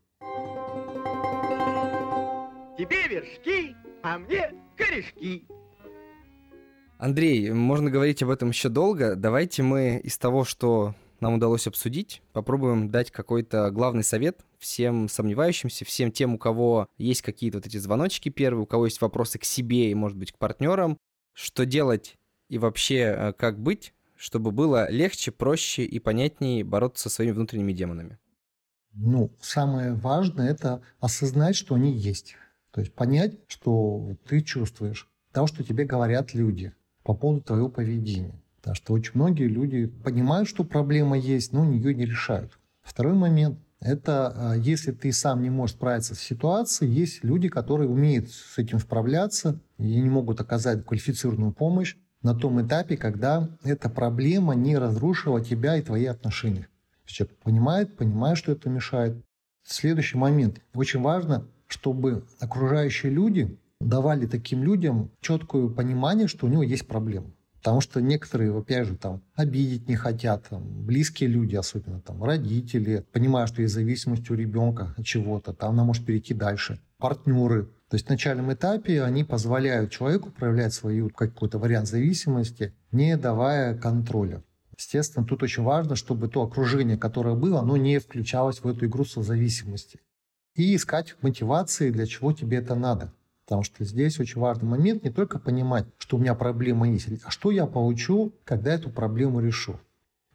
Тебе 2.77 3.07
вершки, 3.09 3.75
а 4.03 4.19
мне 4.19 4.51
корешки. 4.75 5.47
Андрей, 7.05 7.51
можно 7.51 7.91
говорить 7.91 8.23
об 8.23 8.31
этом 8.31 8.49
еще 8.49 8.67
долго. 8.67 9.15
Давайте 9.15 9.61
мы 9.61 10.01
из 10.03 10.17
того, 10.17 10.43
что 10.43 10.95
нам 11.19 11.35
удалось 11.35 11.67
обсудить, 11.67 12.23
попробуем 12.33 12.89
дать 12.89 13.11
какой-то 13.11 13.69
главный 13.69 14.03
совет 14.03 14.43
всем 14.57 15.07
сомневающимся, 15.07 15.85
всем 15.85 16.11
тем, 16.11 16.33
у 16.33 16.39
кого 16.39 16.87
есть 16.97 17.21
какие-то 17.21 17.59
вот 17.59 17.67
эти 17.67 17.77
звоночки 17.77 18.29
первые, 18.29 18.63
у 18.63 18.65
кого 18.65 18.85
есть 18.85 19.01
вопросы 19.01 19.37
к 19.37 19.43
себе 19.43 19.91
и, 19.91 19.93
может 19.93 20.17
быть, 20.17 20.31
к 20.31 20.39
партнерам, 20.39 20.97
что 21.31 21.63
делать 21.67 22.15
и 22.49 22.57
вообще 22.57 22.95
э, 22.95 23.33
как 23.33 23.59
быть, 23.59 23.93
чтобы 24.15 24.49
было 24.49 24.89
легче, 24.89 25.31
проще 25.31 25.83
и 25.83 25.99
понятнее 25.99 26.63
бороться 26.63 27.07
со 27.07 27.17
своими 27.17 27.33
внутренними 27.33 27.73
демонами? 27.73 28.17
Ну, 28.93 29.29
самое 29.39 29.93
важное– 29.93 30.49
это 30.49 30.81
осознать, 30.99 31.55
что 31.55 31.75
они 31.75 31.91
есть. 31.91 32.35
То 32.71 32.81
есть 32.81 32.95
понять, 32.95 33.37
что 33.45 34.17
ты 34.27 34.41
чувствуешь, 34.41 35.07
того, 35.31 35.45
что 35.45 35.63
тебе 35.63 35.85
говорят 35.85 36.33
люди 36.33 36.73
по 37.05 37.13
поводу 37.13 37.41
твоего 37.41 37.69
поведения. 37.69 38.33
Потому 38.57 38.75
что 38.75 38.93
очень 38.93 39.11
многие 39.13 39.47
люди 39.47 39.85
понимают, 39.85 40.49
что 40.49 40.63
проблема 40.63 41.17
есть, 41.17 41.53
но 41.53 41.71
ее 41.71 41.93
не 41.93 42.05
решают. 42.05 42.57
Второй 42.81 43.13
момент– 43.13 43.59
это 43.79 44.33
а, 44.35 44.53
если 44.55 44.91
ты 44.91 45.13
сам 45.13 45.43
не 45.43 45.51
можешь 45.51 45.75
справиться 45.75 46.15
с 46.15 46.19
ситуацией, 46.19 46.91
есть 46.91 47.23
люди, 47.23 47.47
которые 47.47 47.87
умеют 47.87 48.31
с 48.31 48.57
этим 48.57 48.79
справляться 48.79 49.59
и 49.77 50.01
не 50.01 50.09
могут 50.09 50.41
оказать 50.41 50.83
квалифицированную 50.83 51.53
помощь 51.53 51.95
на 52.23 52.33
том 52.33 52.59
этапе, 52.65 52.97
когда 52.97 53.49
эта 53.63 53.87
проблема 53.87 54.55
не 54.55 54.75
разрушила 54.75 55.45
тебя 55.45 55.77
и 55.77 55.83
твои 55.83 56.05
отношения. 56.05 56.67
Человек 57.05 57.37
понимает, 57.43 57.95
понимает, 57.95 58.39
что 58.39 58.51
это 58.51 58.67
мешает. 58.67 59.23
Следующий 59.63 60.17
момент. 60.17 60.59
Очень 60.73 61.01
важно, 61.01 61.47
чтобы 61.67 62.25
окружающие 62.39 63.11
люди 63.11 63.59
давали 63.87 64.25
таким 64.25 64.63
людям 64.63 65.11
четкое 65.21 65.67
понимание, 65.67 66.27
что 66.27 66.47
у 66.47 66.49
него 66.49 66.63
есть 66.63 66.87
проблема. 66.87 67.31
Потому 67.65 67.81
что 67.81 67.99
некоторые, 67.99 68.55
опять 68.55 68.85
же, 68.85 68.95
там, 68.95 69.23
обидеть 69.33 69.87
не 69.87 69.95
хотят, 69.95 70.47
там, 70.49 70.85
близкие 70.85 71.29
люди, 71.29 71.55
особенно 71.55 71.99
там, 71.99 72.23
родители, 72.23 73.03
понимая, 73.11 73.47
что 73.47 73.63
есть 73.63 73.73
зависимость 73.73 74.29
у 74.29 74.35
ребенка 74.35 74.93
от 74.95 75.03
чего-то, 75.03 75.51
там 75.51 75.71
она 75.71 75.83
может 75.83 76.05
перейти 76.05 76.35
дальше. 76.35 76.79
Партнеры. 76.99 77.65
То 77.89 77.95
есть 77.95 78.05
в 78.05 78.09
начальном 78.09 78.53
этапе 78.53 79.01
они 79.01 79.23
позволяют 79.23 79.91
человеку 79.91 80.29
проявлять 80.29 80.73
свою 80.73 81.09
какой-то 81.09 81.57
вариант 81.57 81.87
зависимости, 81.87 82.73
не 82.91 83.17
давая 83.17 83.75
контроля. 83.75 84.43
Естественно, 84.77 85.25
тут 85.25 85.41
очень 85.41 85.63
важно, 85.63 85.95
чтобы 85.95 86.27
то 86.27 86.43
окружение, 86.43 86.97
которое 86.97 87.35
было, 87.35 87.61
оно 87.61 87.77
не 87.77 87.99
включалось 87.99 88.59
в 88.59 88.67
эту 88.67 88.85
игру 88.85 89.05
созависимости. 89.05 90.01
И 90.53 90.75
искать 90.75 91.15
мотивации, 91.21 91.89
для 91.89 92.05
чего 92.05 92.31
тебе 92.31 92.57
это 92.57 92.75
надо. 92.75 93.11
Потому 93.45 93.63
что 93.63 93.85
здесь 93.85 94.19
очень 94.19 94.41
важный 94.41 94.67
момент 94.67 95.03
не 95.03 95.11
только 95.11 95.37
понимать, 95.37 95.85
что 95.99 96.17
у 96.17 96.19
меня 96.19 96.33
проблема 96.33 96.89
есть, 96.89 97.07
а 97.23 97.29
что 97.29 97.51
я 97.51 97.67
получу, 97.67 98.33
когда 98.43 98.73
эту 98.73 98.89
проблему 98.89 99.39
решу. 99.39 99.79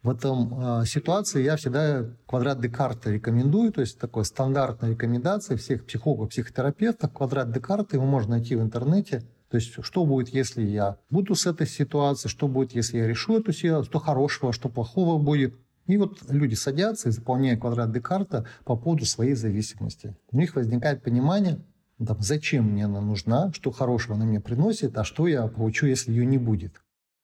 В 0.01 0.09
этом 0.09 0.81
э, 0.81 0.85
ситуации 0.85 1.43
я 1.43 1.57
всегда 1.57 2.05
квадрат 2.25 2.59
Декарта 2.59 3.11
рекомендую, 3.11 3.71
то 3.71 3.81
есть 3.81 3.99
такой 3.99 4.25
стандартная 4.25 4.91
рекомендация 4.91 5.57
всех 5.57 5.85
психологов, 5.85 6.29
психотерапевтов. 6.29 7.13
Квадрат 7.13 7.51
Декарта 7.51 7.97
его 7.97 8.05
можно 8.05 8.31
найти 8.31 8.55
в 8.55 8.61
интернете. 8.61 9.21
То 9.49 9.57
есть 9.57 9.73
что 9.83 10.05
будет, 10.05 10.29
если 10.29 10.63
я 10.63 10.97
буду 11.09 11.35
с 11.35 11.45
этой 11.45 11.67
ситуацией, 11.67 12.31
что 12.31 12.47
будет, 12.47 12.73
если 12.73 12.97
я 12.97 13.07
решу 13.07 13.37
эту 13.37 13.51
ситуацию, 13.51 13.83
что 13.91 13.99
хорошего, 13.99 14.53
что 14.53 14.69
плохого 14.69 15.21
будет. 15.21 15.53
И 15.85 15.97
вот 15.97 16.19
люди 16.29 16.55
садятся 16.55 17.09
и 17.09 17.11
заполняют 17.11 17.59
квадрат 17.59 17.91
Декарта 17.91 18.47
по 18.63 18.75
поводу 18.75 19.05
своей 19.05 19.35
зависимости. 19.35 20.15
У 20.31 20.37
них 20.37 20.55
возникает 20.55 21.03
понимание, 21.03 21.59
там, 22.05 22.21
зачем 22.21 22.71
мне 22.71 22.85
она 22.85 23.01
нужна, 23.01 23.51
что 23.53 23.71
хорошего 23.71 24.15
она 24.15 24.25
мне 24.25 24.39
приносит, 24.39 24.97
а 24.97 25.03
что 25.03 25.27
я 25.27 25.47
получу, 25.47 25.85
если 25.85 26.11
ее 26.11 26.25
не 26.25 26.37
будет. 26.37 26.81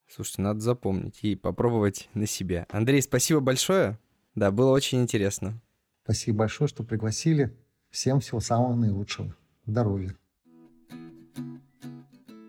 Слушайте, 0.08 0.42
надо 0.42 0.60
запомнить 0.60 1.18
и 1.22 1.36
попробовать 1.36 2.08
на 2.14 2.26
себе. 2.26 2.66
Андрей, 2.70 3.02
спасибо 3.02 3.40
большое. 3.40 3.98
Да, 4.34 4.50
было 4.50 4.70
очень 4.70 5.02
интересно. 5.02 5.60
Спасибо 6.04 6.38
большое, 6.38 6.68
что 6.68 6.84
пригласили. 6.84 7.54
Всем 7.90 8.20
всего 8.20 8.40
самого 8.40 8.74
наилучшего. 8.74 9.34
Здоровья. 9.66 10.14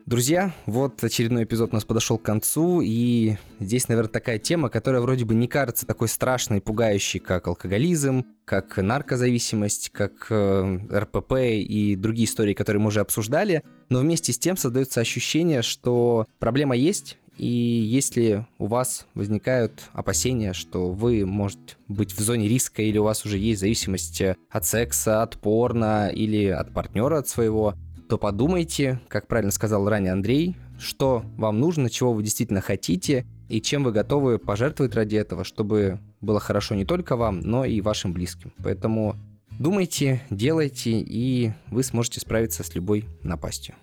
Друзья, 0.09 0.55
вот 0.65 1.03
очередной 1.03 1.43
эпизод 1.43 1.69
у 1.69 1.75
нас 1.75 1.85
подошел 1.85 2.17
к 2.17 2.23
концу, 2.23 2.81
и 2.81 3.35
здесь, 3.59 3.87
наверное, 3.89 4.09
такая 4.09 4.39
тема, 4.39 4.69
которая 4.69 5.01
вроде 5.01 5.23
бы 5.23 5.35
не 5.35 5.47
кажется 5.47 5.85
такой 5.85 6.07
страшной 6.07 6.57
и 6.57 6.61
пугающей, 6.61 7.19
как 7.19 7.45
алкоголизм, 7.45 8.25
как 8.43 8.77
наркозависимость, 8.77 9.91
как 9.91 10.25
э, 10.31 10.79
РПП 10.91 11.33
и 11.61 11.95
другие 11.95 12.25
истории, 12.25 12.55
которые 12.55 12.81
мы 12.81 12.87
уже 12.87 13.01
обсуждали, 13.01 13.61
но 13.89 13.99
вместе 13.99 14.33
с 14.33 14.39
тем 14.39 14.57
создается 14.57 14.99
ощущение, 14.99 15.61
что 15.61 16.25
проблема 16.39 16.75
есть, 16.75 17.19
и 17.37 17.47
если 17.47 18.47
у 18.57 18.65
вас 18.65 19.05
возникают 19.13 19.89
опасения, 19.93 20.53
что 20.53 20.89
вы 20.89 21.25
можете 21.27 21.75
быть 21.87 22.13
в 22.13 22.19
зоне 22.19 22.47
риска 22.47 22.81
или 22.81 22.97
у 22.97 23.03
вас 23.03 23.25
уже 23.25 23.37
есть 23.37 23.61
зависимость 23.61 24.21
от 24.49 24.65
секса, 24.65 25.21
от 25.21 25.37
порно 25.37 26.09
или 26.09 26.47
от 26.47 26.73
партнера 26.73 27.19
от 27.19 27.27
своего, 27.27 27.75
то 28.09 28.17
подумайте, 28.17 28.99
как 29.07 29.27
правильно 29.27 29.51
сказал 29.51 29.87
ранее 29.87 30.13
Андрей, 30.13 30.55
что 30.79 31.23
вам 31.37 31.59
нужно, 31.59 31.91
чего 31.91 32.11
вы 32.11 32.23
действительно 32.23 32.59
хотите 32.59 33.27
и 33.49 33.61
чем 33.61 33.83
вы 33.83 33.91
готовы 33.91 34.39
пожертвовать 34.39 34.95
ради 34.95 35.15
этого, 35.15 35.43
чтобы 35.43 35.99
было 36.19 36.39
хорошо 36.39 36.73
не 36.73 36.85
только 36.85 37.15
вам, 37.15 37.39
но 37.41 37.65
и 37.65 37.81
вашим 37.81 38.11
близким. 38.11 38.51
Поэтому 38.63 39.15
думайте, 39.59 40.23
делайте, 40.31 40.99
и 40.99 41.51
вы 41.67 41.83
сможете 41.83 42.19
справиться 42.19 42.63
с 42.63 42.73
любой 42.73 43.05
напастью. 43.21 43.75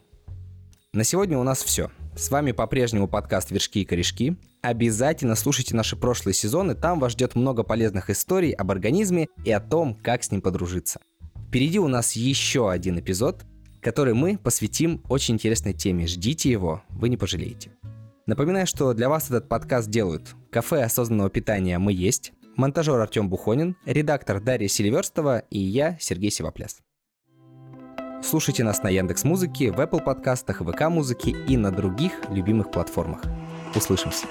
На 0.93 1.05
сегодня 1.05 1.39
у 1.39 1.45
нас 1.45 1.62
все. 1.62 1.93
С 2.17 2.29
вами 2.29 2.51
по-прежнему 2.51 3.07
подкаст 3.07 3.53
«Вершки 3.53 3.83
и 3.83 3.85
корешки». 3.85 4.37
Обязательно 4.61 5.37
слушайте 5.37 5.77
наши 5.77 5.95
прошлые 5.95 6.35
сезоны, 6.35 6.75
там 6.75 6.99
вас 6.99 7.12
ждет 7.12 7.37
много 7.37 7.62
полезных 7.62 8.11
историй 8.11 8.51
об 8.51 8.73
организме 8.73 9.29
и 9.45 9.53
о 9.53 9.61
том, 9.61 9.95
как 9.95 10.25
с 10.25 10.33
ним 10.33 10.41
подружиться. 10.41 11.01
Впереди 11.47 11.79
у 11.79 11.87
нас 11.87 12.15
еще 12.15 12.69
один 12.73 12.99
эпизод– 12.99 13.45
который 13.87 14.14
мы 14.14 14.37
посвятим 14.37 15.01
очень 15.09 15.35
интересной 15.35 15.72
теме. 15.72 16.09
Ждите 16.09 16.51
его, 16.51 16.83
вы 16.88 17.09
не 17.09 17.16
пожалеете. 17.16 17.70
Напоминаю, 18.27 18.66
что 18.66 18.92
для 18.94 19.09
вас 19.09 19.29
этот 19.31 19.49
подкаст 19.49 19.88
делают 19.88 20.35
кафе 20.51 20.83
осознанного 20.83 21.31
питания 21.31 21.79
«Мы 21.79 21.92
есть», 21.92 22.33
монтажер 22.57 22.99
Артем 22.99 23.31
Бухонин, 23.31 23.77
редактор 23.85 24.40
Дарья 24.40 24.66
Селиверстова 24.66 25.44
и 25.51 25.61
я, 25.61 25.96
Сергей 26.01 26.33
Сивопляс. 26.33 26.79
Слушайте 28.25 28.64
нас 28.64 28.83
на 28.83 28.88
Яндекс 28.88 29.22
Музыке, 29.22 29.70
в 29.70 29.79
Apple 29.79 30.03
подкастах, 30.03 30.62
ВК 30.62 30.88
Музыке 30.88 31.31
и 31.31 31.57
на 31.57 31.70
других 31.70 32.29
любимых 32.29 32.72
платформах. 32.72 33.22
Услышимся. 33.77 34.27